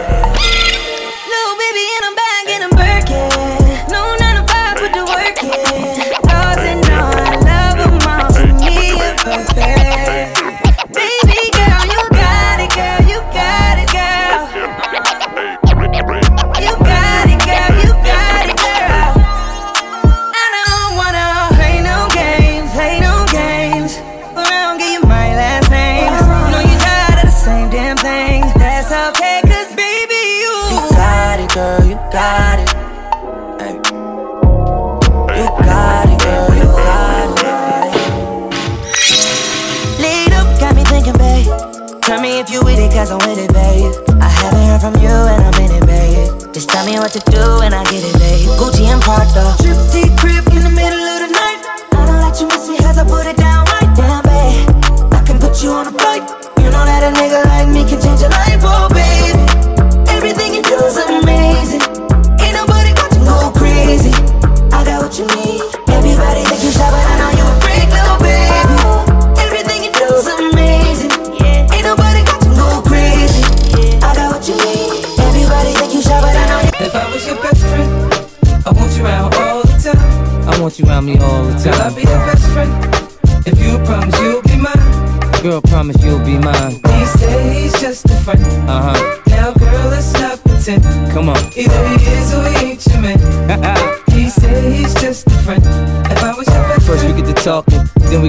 If 42.41 42.49
you 42.49 42.59
with 42.65 42.79
it, 42.79 42.91
cause 42.91 43.11
I'm 43.11 43.21
with 43.29 43.37
it, 43.37 43.53
babe. 43.53 43.93
I 44.17 44.25
haven't 44.25 44.65
heard 44.65 44.81
from 44.81 44.95
you 44.97 45.13
and 45.13 45.41
I'm 45.45 45.57
in 45.61 45.71
it, 45.77 45.85
babe. 45.85 46.53
Just 46.53 46.69
tell 46.69 46.83
me 46.85 46.97
what 46.97 47.13
to 47.13 47.21
do 47.29 47.61
and 47.61 47.73
I 47.73 47.83
get 47.85 48.01
it, 48.01 48.17
babe. 48.17 48.49
Gucci 48.57 48.89
and 48.89 49.01
Prada. 49.01 49.53
Trip 49.61 49.77
to 49.77 50.01
crib 50.17 50.49
in 50.49 50.65
the 50.65 50.73
middle 50.73 51.05
of 51.13 51.19
the 51.21 51.29
night. 51.29 51.61
I 51.93 52.01
don't 52.09 52.17
let 52.17 52.41
you 52.41 52.47
miss 52.47 52.67
me 52.67 52.77
cause 52.77 52.97
I 52.97 53.05
put 53.05 53.27
it 53.29 53.37
down 53.37 53.65
right 53.69 53.91
down, 53.93 54.23
babe. 54.25 55.13
I 55.13 55.21
can 55.21 55.37
put 55.37 55.61
you 55.61 55.69
on 55.69 55.85
a 55.85 55.93
flight. 55.93 56.25
You 56.57 56.73
know 56.73 56.81
that 56.81 57.05
a 57.05 57.11
nigga 57.13 57.45
like 57.45 57.69
me 57.69 57.85
can 57.85 58.01
change 58.01 58.21
your 58.21 58.31
life, 58.31 58.61
oh, 58.65 58.89
baby. 58.89 59.10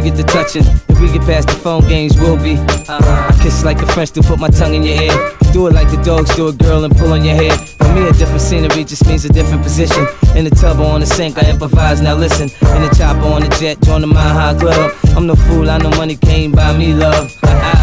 Get 0.02 0.16
to 0.16 0.24
touching. 0.24 0.64
If 0.88 1.00
we 1.00 1.06
get 1.12 1.22
past 1.22 1.48
the 1.48 1.54
phone 1.54 1.86
games, 1.88 2.18
we'll 2.18 2.36
be. 2.36 2.54
Uh-huh. 2.56 3.30
I 3.30 3.42
kiss 3.42 3.64
like 3.64 3.78
the 3.78 3.86
French 3.86 4.10
to 4.12 4.22
put 4.22 4.38
my 4.38 4.48
tongue 4.48 4.74
in 4.74 4.82
your 4.82 5.00
ear. 5.00 5.16
Do 5.52 5.66
it 5.68 5.74
like 5.74 5.90
the 5.90 6.02
dogs 6.02 6.34
do 6.34 6.48
a 6.48 6.52
girl 6.52 6.84
and 6.84 6.94
pull 6.96 7.12
on 7.12 7.24
your 7.24 7.34
hair. 7.34 7.56
For 7.56 7.92
me, 7.94 8.08
a 8.08 8.12
different 8.12 8.40
scenery 8.40 8.84
just 8.84 9.06
means 9.06 9.24
a 9.24 9.32
different 9.32 9.62
position. 9.62 10.06
In 10.34 10.44
the 10.44 10.50
tub 10.50 10.80
or 10.80 10.86
on 10.86 11.00
the 11.00 11.06
sink, 11.06 11.38
I 11.38 11.48
improvise. 11.48 12.00
Now 12.00 12.14
listen, 12.14 12.48
in 12.74 12.82
the 12.82 12.94
chopper 12.96 13.26
on 13.26 13.42
the 13.42 13.48
jet, 13.60 13.80
join 13.82 14.00
the 14.00 14.06
Mile 14.06 14.34
High 14.34 14.58
Club. 14.58 14.92
I'm 15.16 15.26
no 15.26 15.34
fool, 15.34 15.70
I 15.70 15.78
know 15.78 15.90
money 15.90 16.16
came 16.16 16.52
by 16.52 16.76
me, 16.76 16.94
love. 16.94 17.30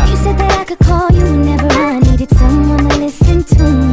You 0.10 0.18
said 0.18 0.38
that 0.38 0.60
I 0.60 0.64
could 0.66 0.80
call 0.80 1.10
you 1.12 1.24
whenever 1.24 1.72
I 1.72 2.00
needed 2.00 2.30
someone 2.32 2.90
to 2.90 2.98
listen 2.98 3.44
to 3.44 3.89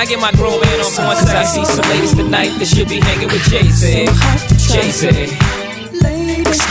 I 0.00 0.06
get 0.06 0.18
my 0.18 0.32
grown 0.32 0.58
man 0.62 0.80
on 0.80 0.90
for? 0.92 1.02
Cause 1.02 1.28
I 1.28 1.44
see 1.44 1.62
some 1.66 1.84
ladies 1.90 2.14
tonight 2.14 2.58
that 2.58 2.64
should 2.64 2.88
be 2.88 3.00
hanging 3.00 3.28
with 3.28 3.42
Jay 3.50 3.68
Z. 3.68 4.06
Jay 4.72 4.90
Z. 4.90 5.49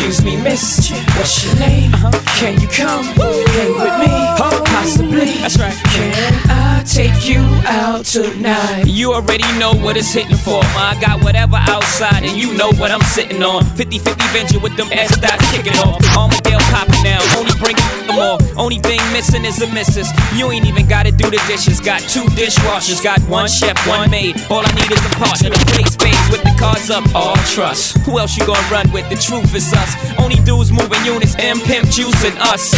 Excuse 0.10 0.26
me, 0.26 0.41
miss. 0.41 0.89
What's 1.18 1.45
your 1.45 1.53
name? 1.60 1.93
Uh-huh. 1.93 2.10
Can 2.41 2.60
you 2.60 2.68
come 2.68 3.05
hang 3.14 3.74
with 3.78 3.95
me? 4.01 4.10
Possibly. 4.39 5.38
That's 5.38 5.60
right. 5.60 5.76
Can 5.93 6.34
I 6.49 6.82
take 6.82 7.30
you 7.30 7.45
out 7.70 8.05
tonight? 8.05 8.88
You 8.88 9.14
already 9.14 9.45
know 9.60 9.72
what 9.72 9.97
it's 9.97 10.12
hitting 10.12 10.36
for. 10.38 10.66
Ma. 10.74 10.97
I 10.97 10.99
got 10.99 11.22
whatever 11.22 11.57
outside, 11.57 12.24
and 12.24 12.36
you 12.36 12.57
know 12.57 12.72
what 12.82 12.89
I'm 12.89 13.05
sitting 13.05 13.43
on. 13.43 13.66
50 13.78 13.99
50 13.99 14.26
venture 14.34 14.60
with 14.60 14.76
them 14.78 14.88
S 14.91 15.16
dots 15.20 15.45
kicking 15.51 15.78
off. 15.78 16.01
Armadale 16.18 16.66
popping 16.74 17.03
now. 17.03 17.22
Only 17.38 17.53
bring 17.62 17.76
them 17.78 18.16
more. 18.18 18.38
Only 18.57 18.80
thing 18.80 18.97
missing 19.14 19.45
is 19.45 19.62
a 19.62 19.68
missus. 19.70 20.10
You 20.34 20.49
ain't 20.49 20.66
even 20.66 20.88
gotta 20.88 21.12
do 21.12 21.30
the 21.30 21.41
dishes. 21.45 21.80
Got 21.80 22.01
two 22.10 22.26
dishwashers. 22.34 23.03
Got 23.03 23.22
one 23.30 23.47
chef, 23.47 23.78
one 23.86 24.10
maid. 24.10 24.41
All 24.49 24.66
I 24.66 24.72
need 24.74 24.89
is 24.89 25.05
a 25.05 25.14
partner 25.22 25.51
to 25.51 25.66
play 25.70 25.84
spades 25.86 26.30
with 26.32 26.41
the 26.41 26.55
cards 26.57 26.89
up. 26.89 27.03
All 27.14 27.38
trust. 27.53 27.99
Who 28.10 28.18
else 28.18 28.36
you 28.38 28.45
gonna 28.47 28.74
run 28.74 28.89
with? 28.91 29.07
The 29.10 29.22
truth 29.22 29.53
is 29.53 29.72
us. 29.74 29.99
Only 30.18 30.38
dudes 30.38 30.72
moving 30.72 31.04
units, 31.06 31.36
M 31.39 31.60
Pimp 31.60 31.89
Juice 31.89 32.24
and 32.24 32.38
us. 32.39 32.74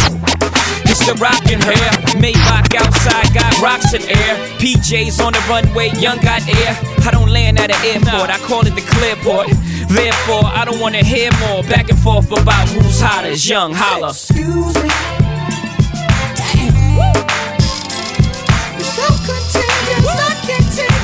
It's 0.84 1.06
the 1.06 1.14
Rocawear. 1.16 1.90
Maybach 2.20 2.74
outside, 2.74 3.32
got 3.34 3.52
rocks 3.60 3.94
in 3.94 4.02
air. 4.02 4.36
PJs 4.58 5.24
on 5.24 5.32
the 5.32 5.42
runway, 5.48 5.90
young 5.98 6.18
got 6.20 6.46
air. 6.48 6.76
I 7.06 7.10
don't 7.10 7.30
land 7.30 7.58
at 7.58 7.70
an 7.70 7.80
airport, 7.84 8.30
I 8.30 8.38
call 8.46 8.66
it 8.66 8.74
the 8.74 8.82
clearport. 8.82 9.48
Therefore, 9.88 10.44
I 10.44 10.64
don't 10.64 10.80
wanna 10.80 11.04
hear 11.04 11.30
more 11.48 11.62
back 11.64 11.90
and 11.90 11.98
forth 11.98 12.30
about 12.30 12.68
who's 12.68 13.00
hottest. 13.00 13.48
Young 13.48 13.72
holla. 13.74 14.10
Excuse 14.10 14.74
me. 14.82 14.90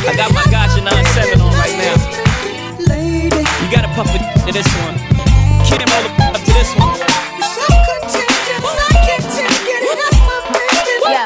I 0.08 0.16
got 0.16 0.32
my 0.32 0.44
Gotcha 0.50 0.80
97 0.80 1.40
on 1.40 1.52
right 1.52 1.76
now. 1.76 1.96
You 3.62 3.70
gotta 3.70 3.88
pump 3.88 4.10
it 4.14 4.46
to 4.46 4.52
this 4.52 4.66
one. 4.84 5.07
Can't 5.68 5.84
roll 5.84 6.04
it 6.04 6.20
up 6.20 6.34
to 6.34 6.52
this 6.52 6.74
one. 6.76 6.96
Yo, 11.06 11.24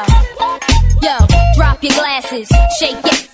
yo, 1.01 1.17
drop 1.55 1.81
your 1.83 1.93
glasses, 1.93 2.47
shake 2.79 2.99
it. 3.05 3.29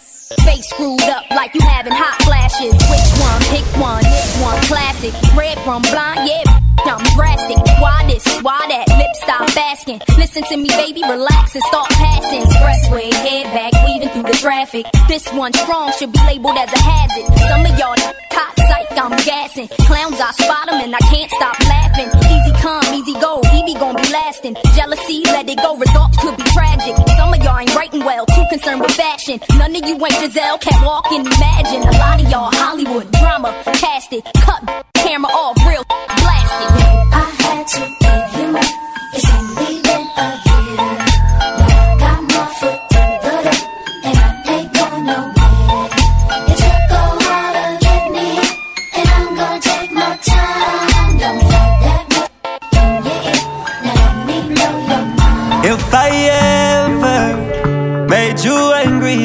Face 0.46 0.70
screwed 0.70 1.02
up 1.02 1.30
like 1.32 1.54
you 1.56 1.62
having 1.62 1.94
hot 1.94 2.22
flashes. 2.22 2.74
Which 2.74 3.10
one? 3.20 3.42
Pick 3.50 3.66
one. 3.82 4.04
This 4.04 4.42
one, 4.42 4.62
classic. 4.70 5.14
Red 5.36 5.58
from 5.66 5.82
blind, 5.82 6.30
yeah. 6.30 6.44
I'm 6.86 7.04
drastic. 7.14 7.58
Why 7.82 8.06
this? 8.08 8.24
Why 8.42 8.66
that? 8.70 8.88
Lip 8.98 9.14
stop 9.16 9.50
asking. 9.58 10.02
Listen 10.18 10.44
to 10.44 10.58
me, 10.58 10.70
baby, 10.70 11.02
relax 11.04 11.54
and 11.54 11.64
start 11.64 11.90
passing. 11.90 12.42
Expressway, 12.42 13.12
head 13.12 13.52
back, 13.54 13.74
weaving 13.86 13.99
through 13.99 13.99
the 13.99 13.99
traffic. 14.40 14.86
This 15.08 15.28
one 15.34 15.52
strong 15.54 15.92
should 16.00 16.12
be 16.12 16.20
labeled 16.26 16.58
as 16.58 16.72
a 16.72 16.80
hazard. 16.80 17.28
Some 17.52 17.66
of 17.68 17.78
y'all 17.78 17.96
hot 18.32 18.56
psych, 18.56 18.92
I'm 18.96 19.12
gassing. 19.28 19.68
Clowns, 19.84 20.20
I 20.20 20.32
spot 20.32 20.66
them 20.68 20.80
and 20.80 20.96
I 20.96 21.00
can't 21.12 21.30
stop 21.32 21.60
laughing. 21.68 22.08
Easy 22.08 22.54
come, 22.64 22.86
easy 22.96 23.14
go, 23.20 23.44
he 23.52 23.64
be 23.68 23.74
gon' 23.74 23.96
be 23.96 24.08
lasting. 24.12 24.56
Jealousy, 24.76 25.24
let 25.26 25.50
it 25.50 25.58
go, 25.58 25.76
results 25.76 26.18
could 26.24 26.38
be 26.38 26.44
tragic. 26.56 26.96
Some 27.20 27.34
of 27.34 27.44
y'all 27.44 27.60
ain't 27.60 27.76
writing 27.76 28.06
well, 28.06 28.26
too 28.28 28.46
concerned 28.50 28.82
with 28.82 28.92
fashion. 28.92 29.40
None 29.58 29.76
of 29.76 29.84
you 29.84 29.96
ain't 30.00 30.20
Gisele, 30.24 30.58
can't 30.60 30.86
walk 30.86 31.12
and 31.12 31.28
imagine. 31.28 31.84
A 31.84 31.92
lot 32.00 32.24
of 32.24 32.30
y'all 32.32 32.52
Hollywood 32.54 33.12
drama, 33.20 33.52
cast 33.76 34.14
it, 34.14 34.24
cut 34.40 34.64
camera 34.96 35.32
off, 35.32 35.58
real 35.68 35.84
blasted. 35.84 36.72
I 37.12 37.28
had 37.44 37.68
to 37.76 37.82
give 38.00 38.40
you 38.40 38.48
my, 38.54 38.64
it's 39.14 39.28
only 39.36 39.79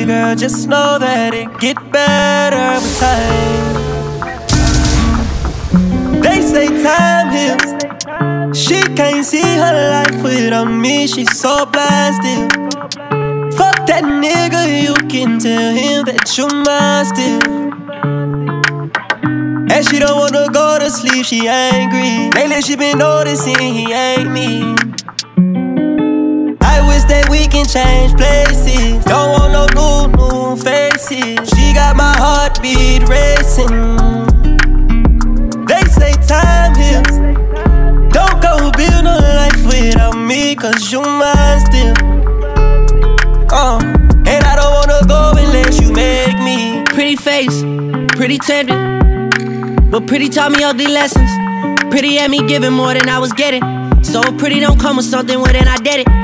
girl, 0.02 0.34
just 0.34 0.68
know 0.68 0.98
that 0.98 1.32
it 1.34 1.48
get 1.60 1.76
better 1.92 2.80
with 2.82 2.98
time. 2.98 3.84
They 6.20 6.40
say 6.42 6.66
time 6.82 7.30
heals. 7.30 7.70
She 8.56 8.82
can't 8.94 9.24
see 9.24 9.42
her 9.42 9.74
life 9.94 10.22
without 10.22 10.70
me. 10.70 11.06
She's 11.06 11.38
so 11.38 11.66
blasted. 11.66 12.50
Fuck 13.56 13.86
that 13.86 14.04
nigga, 14.04 14.82
you 14.82 14.94
can 15.08 15.38
tell 15.38 15.72
him 15.72 16.04
that 16.06 16.36
you're 16.36 16.50
mine 16.50 17.04
still. 17.04 17.42
And 19.72 19.86
she 19.86 19.98
don't 19.98 20.18
wanna 20.18 20.48
go 20.52 20.78
to 20.78 20.90
sleep, 20.90 21.24
she 21.24 21.48
angry. 21.48 22.30
Lately 22.34 22.62
she 22.62 22.76
been 22.76 22.98
noticing 22.98 23.58
he 23.58 23.92
ain't 23.92 24.30
me. 24.30 24.93
Wish 26.94 27.04
that 27.04 27.28
we 27.28 27.46
can 27.46 27.66
change 27.66 28.14
places. 28.16 29.04
Don't 29.04 29.30
want 29.34 29.52
no 29.52 29.64
new, 29.74 30.06
new 30.14 30.56
faces. 30.56 31.38
She 31.50 31.74
got 31.74 31.96
my 31.96 32.14
heartbeat 32.16 33.02
racing. 33.08 33.74
They 35.66 35.84
say 35.90 36.12
time 36.26 36.74
heals. 36.78 37.16
Don't 38.14 38.38
go 38.40 38.70
build 38.78 39.04
a 39.06 39.18
life 39.40 39.62
without 39.66 40.16
me, 40.16 40.54
cause 40.54 40.92
you 40.92 41.00
mine 41.00 41.60
still. 41.66 41.94
Uh, 43.50 43.78
and 44.32 44.42
I 44.50 44.54
don't 44.58 44.74
wanna 44.78 45.00
go 45.06 45.32
unless 45.36 45.80
you 45.80 45.90
make 45.92 46.38
me. 46.38 46.84
Pretty 46.94 47.16
face, 47.16 47.62
pretty 48.16 48.38
tempting. 48.38 49.90
But 49.90 50.06
pretty 50.06 50.28
taught 50.28 50.52
me 50.52 50.62
ugly 50.62 50.88
lessons. 50.88 51.30
Pretty 51.90 52.16
had 52.16 52.30
me 52.30 52.46
giving 52.46 52.72
more 52.72 52.94
than 52.94 53.08
I 53.08 53.18
was 53.18 53.32
getting. 53.32 53.62
So 54.02 54.20
pretty 54.38 54.60
don't 54.60 54.78
come 54.78 54.96
with 54.96 55.06
something, 55.06 55.38
well 55.40 55.52
then 55.52 55.68
I 55.68 55.76
did 55.78 56.06
it. 56.06 56.23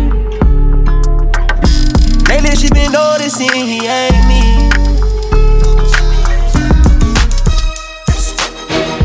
Lately 2.31 2.55
she 2.55 2.69
been 2.69 2.93
noticing 2.93 3.51
he 3.51 3.85
ain't 3.85 4.25
me. 4.31 4.71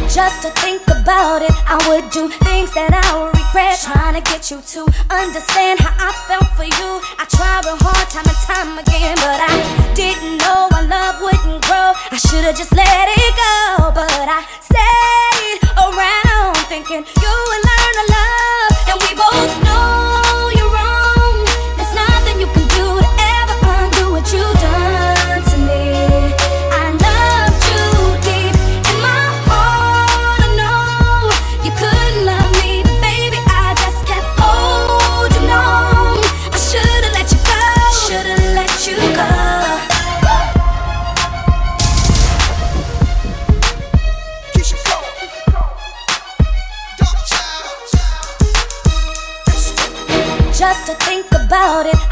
Just 0.07 0.43
to 0.47 0.51
think 0.63 0.87
about 0.87 1.43
it, 1.43 1.51
I 1.67 1.75
would 1.91 2.07
do 2.15 2.29
things 2.47 2.71
that 2.79 2.95
I 2.95 3.19
would 3.19 3.35
regret. 3.35 3.83
Trying 3.83 4.15
to 4.15 4.23
get 4.23 4.47
you 4.53 4.63
to 4.63 4.87
understand 5.11 5.83
how 5.83 6.07
I 6.07 6.15
felt 6.31 6.47
for 6.55 6.71
you. 6.71 6.91
I 7.19 7.27
tried 7.27 7.67
real 7.67 7.75
hard 7.83 8.07
time 8.15 8.31
and 8.31 8.41
time 8.47 8.79
again, 8.79 9.19
but 9.19 9.43
I 9.43 9.55
didn't 9.99 10.39
know 10.47 10.71
our 10.71 10.87
love 10.87 11.19
wouldn't 11.19 11.67
grow. 11.67 11.99
I 11.99 12.19
should've 12.31 12.55
just 12.55 12.79
let 12.79 13.11
it 13.11 13.33
go, 13.35 13.91
but 13.91 14.07
I 14.07 14.47
stayed 14.63 15.67
around 15.75 16.63
thinking 16.71 17.03
you 17.03 17.33
would 17.51 17.63
learn 17.67 17.93
to 17.99 18.07
love, 18.07 18.36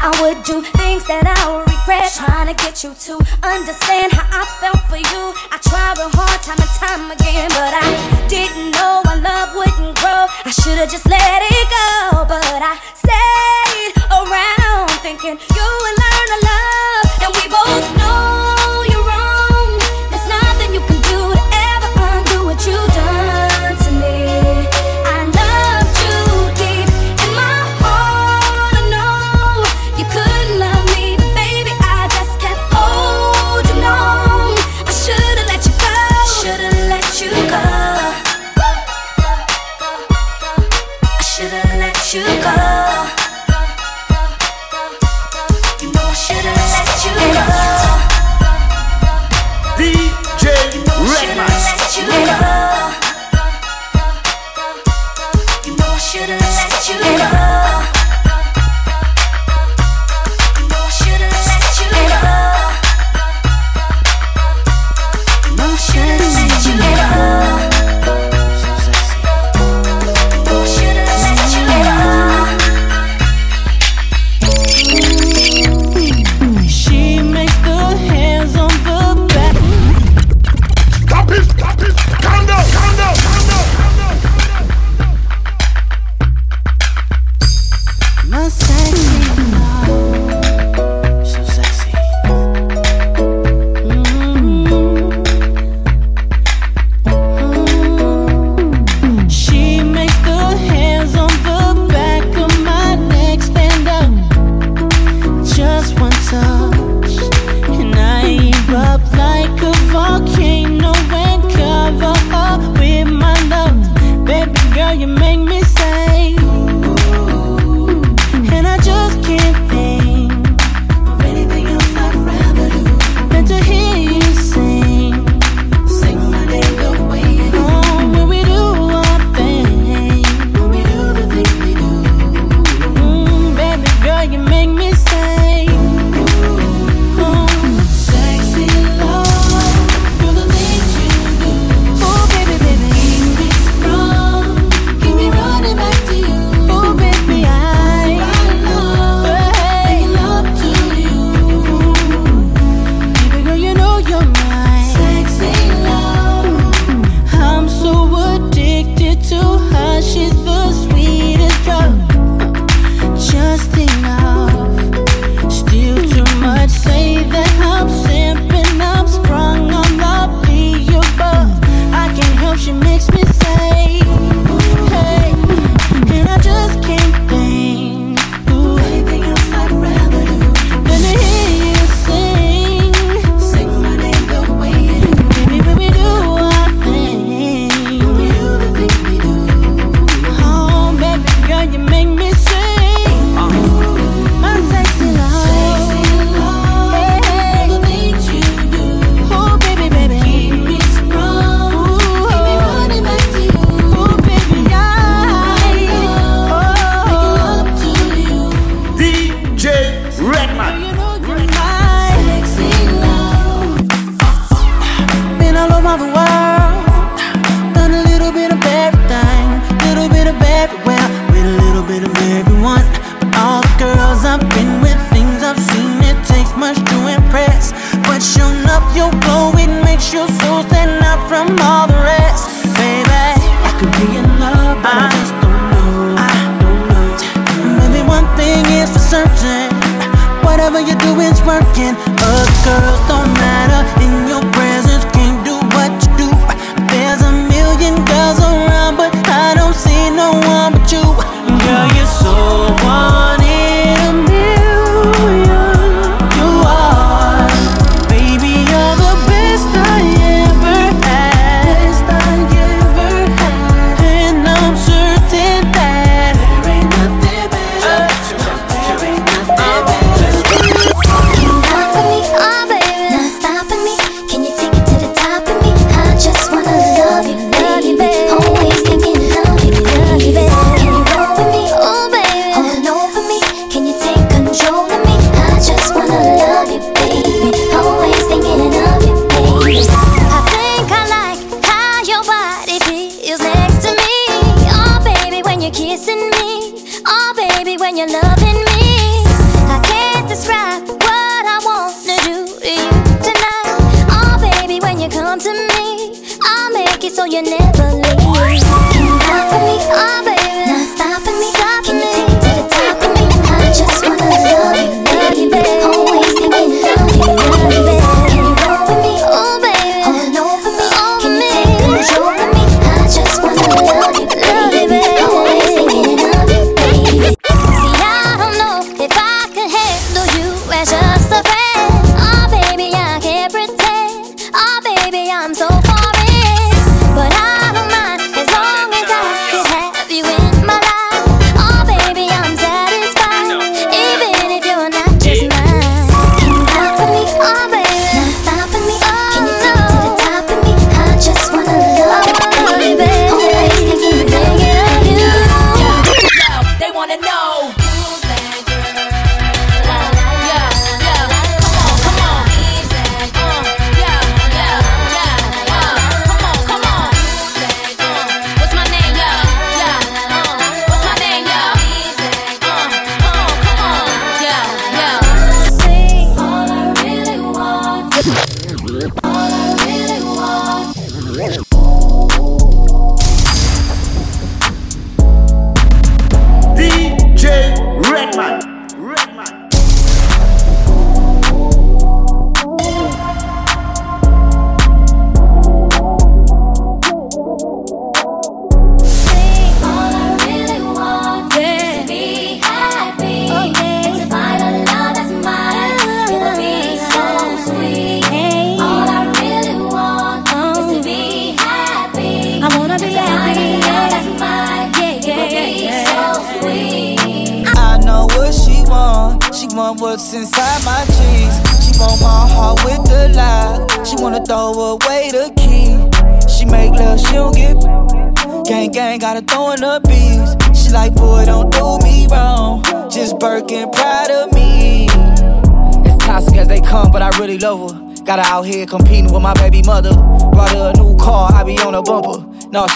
I 0.05 0.13
would 0.21 0.45
do 0.45 0.61
things 0.61 1.01
that 1.09 1.25
I 1.25 1.33
would 1.49 1.65
regret. 1.65 2.13
Trying 2.13 2.53
to 2.53 2.57
get 2.61 2.85
you 2.85 2.93
to 2.93 3.17
understand 3.41 4.13
how 4.13 4.29
I 4.29 4.45
felt 4.61 4.85
for 4.85 5.01
you. 5.01 5.33
I 5.49 5.57
tried 5.57 5.97
real 5.97 6.13
hard 6.13 6.45
time 6.45 6.61
and 6.61 6.73
time 6.77 7.09
again, 7.09 7.49
but 7.57 7.73
I 7.73 7.89
didn't 8.29 8.77
know 8.77 9.01
our 9.01 9.17
love 9.17 9.57
wouldn't 9.57 9.97
grow. 9.97 10.29
I 10.29 10.53
should've 10.53 10.93
just 10.93 11.09
let 11.09 11.41
it 11.41 11.67
go, 11.73 12.21
but 12.29 12.61
I 12.61 12.77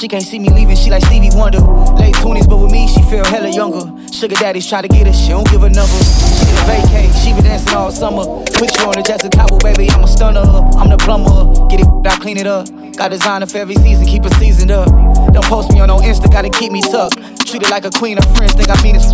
can't 0.09 0.23
see 0.23 0.39
me 0.39 0.49
leaving, 0.49 0.75
she 0.75 0.89
like 0.89 1.05
Stevie 1.05 1.29
Wonder. 1.33 1.59
Late 1.93 2.15
20s, 2.15 2.49
but 2.49 2.57
with 2.57 2.71
me, 2.71 2.87
she 2.87 3.01
feel 3.03 3.23
hella 3.23 3.49
younger. 3.49 3.85
Sugar 4.11 4.35
daddies 4.35 4.67
try 4.67 4.81
to 4.81 4.87
get 4.87 5.05
her, 5.05 5.13
she 5.13 5.29
don't 5.29 5.47
give 5.51 5.61
a 5.61 5.69
number. 5.69 5.99
She 6.01 6.49
a 6.49 6.65
vacay, 6.65 7.05
she 7.23 7.31
been 7.33 7.43
dancing 7.43 7.75
all 7.75 7.91
summer. 7.91 8.25
Put 8.57 8.73
you 8.75 8.89
on 8.89 8.97
the 8.97 9.03
Jessica 9.05 9.29
Cabo, 9.37 9.59
baby, 9.59 9.87
I'm 9.91 10.03
a 10.03 10.07
stunner. 10.07 10.41
I'm 10.41 10.89
the 10.89 10.97
plumber. 10.97 11.53
Get 11.69 11.81
it, 11.81 11.87
I 12.07 12.17
clean 12.17 12.37
it 12.37 12.47
up. 12.47 12.67
Got 12.97 13.11
designer 13.11 13.45
for 13.45 13.59
every 13.59 13.75
season, 13.75 14.07
keep 14.07 14.25
it 14.25 14.33
seasoned 14.33 14.71
up. 14.71 14.89
Don't 15.31 15.45
post 15.45 15.71
me 15.71 15.79
on 15.79 15.89
no 15.89 15.99
Insta, 15.99 16.31
gotta 16.31 16.49
keep 16.49 16.71
me 16.71 16.81
tucked. 16.81 17.45
Treat 17.45 17.63
her 17.63 17.69
like 17.69 17.85
a 17.85 17.91
queen, 17.91 18.17
her 18.17 18.29
friends 18.33 18.53
think 18.53 18.69
I 18.69 18.81
mean 18.81 18.95
it. 18.95 19.13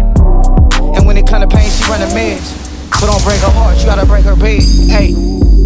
And 0.96 1.06
when 1.06 1.18
it 1.18 1.28
come 1.28 1.42
to 1.42 1.48
pain, 1.48 1.70
she 1.70 1.84
run 1.92 2.02
a 2.02 2.08
meds. 2.16 2.56
So 2.96 3.08
don't 3.08 3.22
break 3.24 3.42
her 3.42 3.52
heart, 3.52 3.78
you 3.80 3.86
gotta 3.86 4.06
break 4.06 4.24
her 4.24 4.36
bed. 4.38 4.64
Hey, 4.88 5.12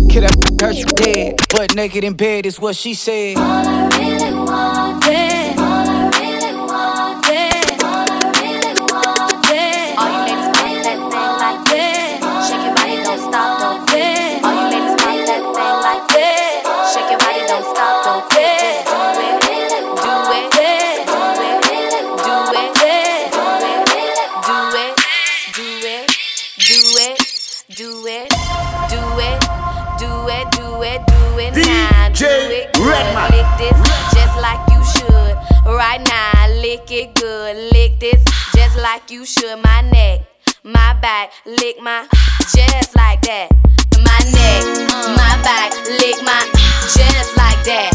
kid, 0.10 0.24
that 0.24 0.62
hurt 0.62 0.76
you 0.76 0.86
dead. 0.86 1.36
But 1.50 1.76
naked 1.76 2.04
in 2.04 2.14
bed 2.14 2.46
is 2.46 2.60
what 2.60 2.76
she 2.76 2.94
said. 2.94 3.38
All 3.38 3.44
I 3.44 3.88
really 3.98 4.34
want, 4.34 5.04
back, 41.02 41.32
lick 41.46 41.82
my 41.82 42.08
just 42.56 42.96
like 42.96 43.22
that. 43.22 43.50
My 44.04 44.20
neck, 44.36 44.64
my 45.16 45.32
back, 45.44 45.72
lick 45.88 46.20
my 46.24 46.40
just 46.84 47.38
like 47.38 47.62
that. 47.64 47.92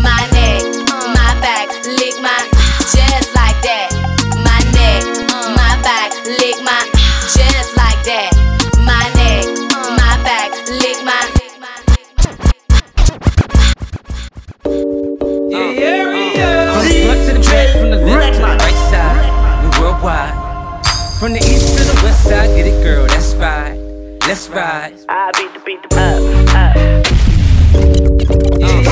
My 0.00 0.24
neck, 0.32 0.62
my 1.12 1.32
back, 1.40 1.68
lick 1.84 2.16
my 2.22 2.36
just 2.92 3.34
like 3.34 3.60
that. 3.62 3.92
My 4.40 4.60
neck, 4.72 5.04
my 5.52 5.76
back, 5.82 6.12
lick 6.24 6.56
my 6.64 6.80
just 7.34 7.76
like 7.76 8.00
that. 8.04 8.32
My 8.84 9.04
neck, 9.16 9.46
my 9.96 10.16
back, 10.24 10.52
lick 10.70 11.04
my. 11.04 11.20
Yeah, 15.50 15.70
yeah, 15.70 16.32
yeah. 16.34 16.72
From 16.72 17.34
the 17.34 17.40
back, 17.44 17.70
from 17.76 17.90
the 17.90 17.98
left 18.06 18.36
to 18.36 18.42
right 18.42 18.80
side, 18.90 19.62
we 19.62 19.68
worldwide. 19.80 20.46
From 21.18 21.32
the 21.32 21.38
east 21.38 21.55
to 22.26 22.32
the 22.32 22.38
side, 22.38 22.56
get 22.56 22.66
it, 22.66 22.82
girl, 22.82 23.06
that's 23.06 23.34
right. 23.34 23.78
Let's 24.26 24.48
ride. 24.48 24.94
I 25.08 25.30
beat 25.36 25.52
the 25.54 25.60
beat 25.60 25.82
the 25.82 25.88
up, 25.96 26.22
up. 26.54 26.76
Yeah, 28.60 28.82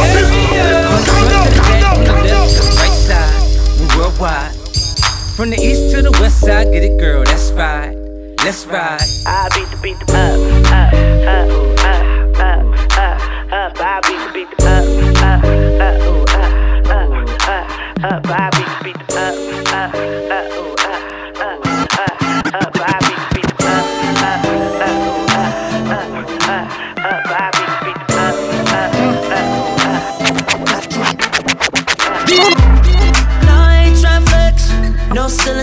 right 3.80 3.98
worldwide. 3.98 4.54
From 5.36 5.50
the 5.50 5.56
east 5.60 5.94
to 5.94 6.02
the 6.02 6.12
west 6.20 6.40
side, 6.40 6.70
get 6.72 6.84
it, 6.84 6.98
girl, 7.00 7.24
that's 7.24 7.50
right. 7.52 7.96
Let's 8.44 8.66
ride. 8.66 9.00
I 9.26 9.48
beat 9.54 9.68
the 9.70 9.76
beat 9.82 9.98
the 9.98 10.04
up, 10.14 10.38
up, 10.70 10.92
up, 11.26 11.50
up, 11.84 12.06
up, 12.38 12.64
up, 12.98 13.18
up. 13.52 13.80
I 13.80 14.00
beat 14.06 14.20
the 14.26 14.32
beat 14.32 14.50
the 14.56 14.64
up, 14.64 14.86
up, 15.22 15.42
up, 15.42 16.22
up, 16.30 16.90
up, 16.90 17.10
up, 17.48 17.66
up. 18.04 18.26
I 18.26 18.50
beat 18.50 18.68
the 18.68 18.84
beat 18.84 18.98
the 19.08 19.14
up, 19.16 19.34
up, 19.72 19.94
up, 19.94 20.00
up, 20.30 20.53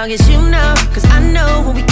long 0.00 0.12
as 0.12 0.30
you 0.30 0.40
know, 0.50 0.74
cause 0.94 1.04
I 1.04 1.20
know 1.30 1.62
when 1.66 1.76
we 1.76 1.89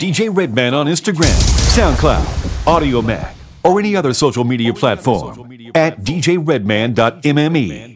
DJ 0.00 0.34
Redman 0.34 0.72
on 0.72 0.86
Instagram, 0.86 1.36
SoundCloud, 1.76 2.24
Audiomack, 2.64 3.34
or 3.62 3.78
any 3.78 3.94
other 3.94 4.14
social 4.14 4.44
media 4.44 4.72
platform 4.72 5.52
at 5.74 6.00
djredman.mme. 6.00 7.89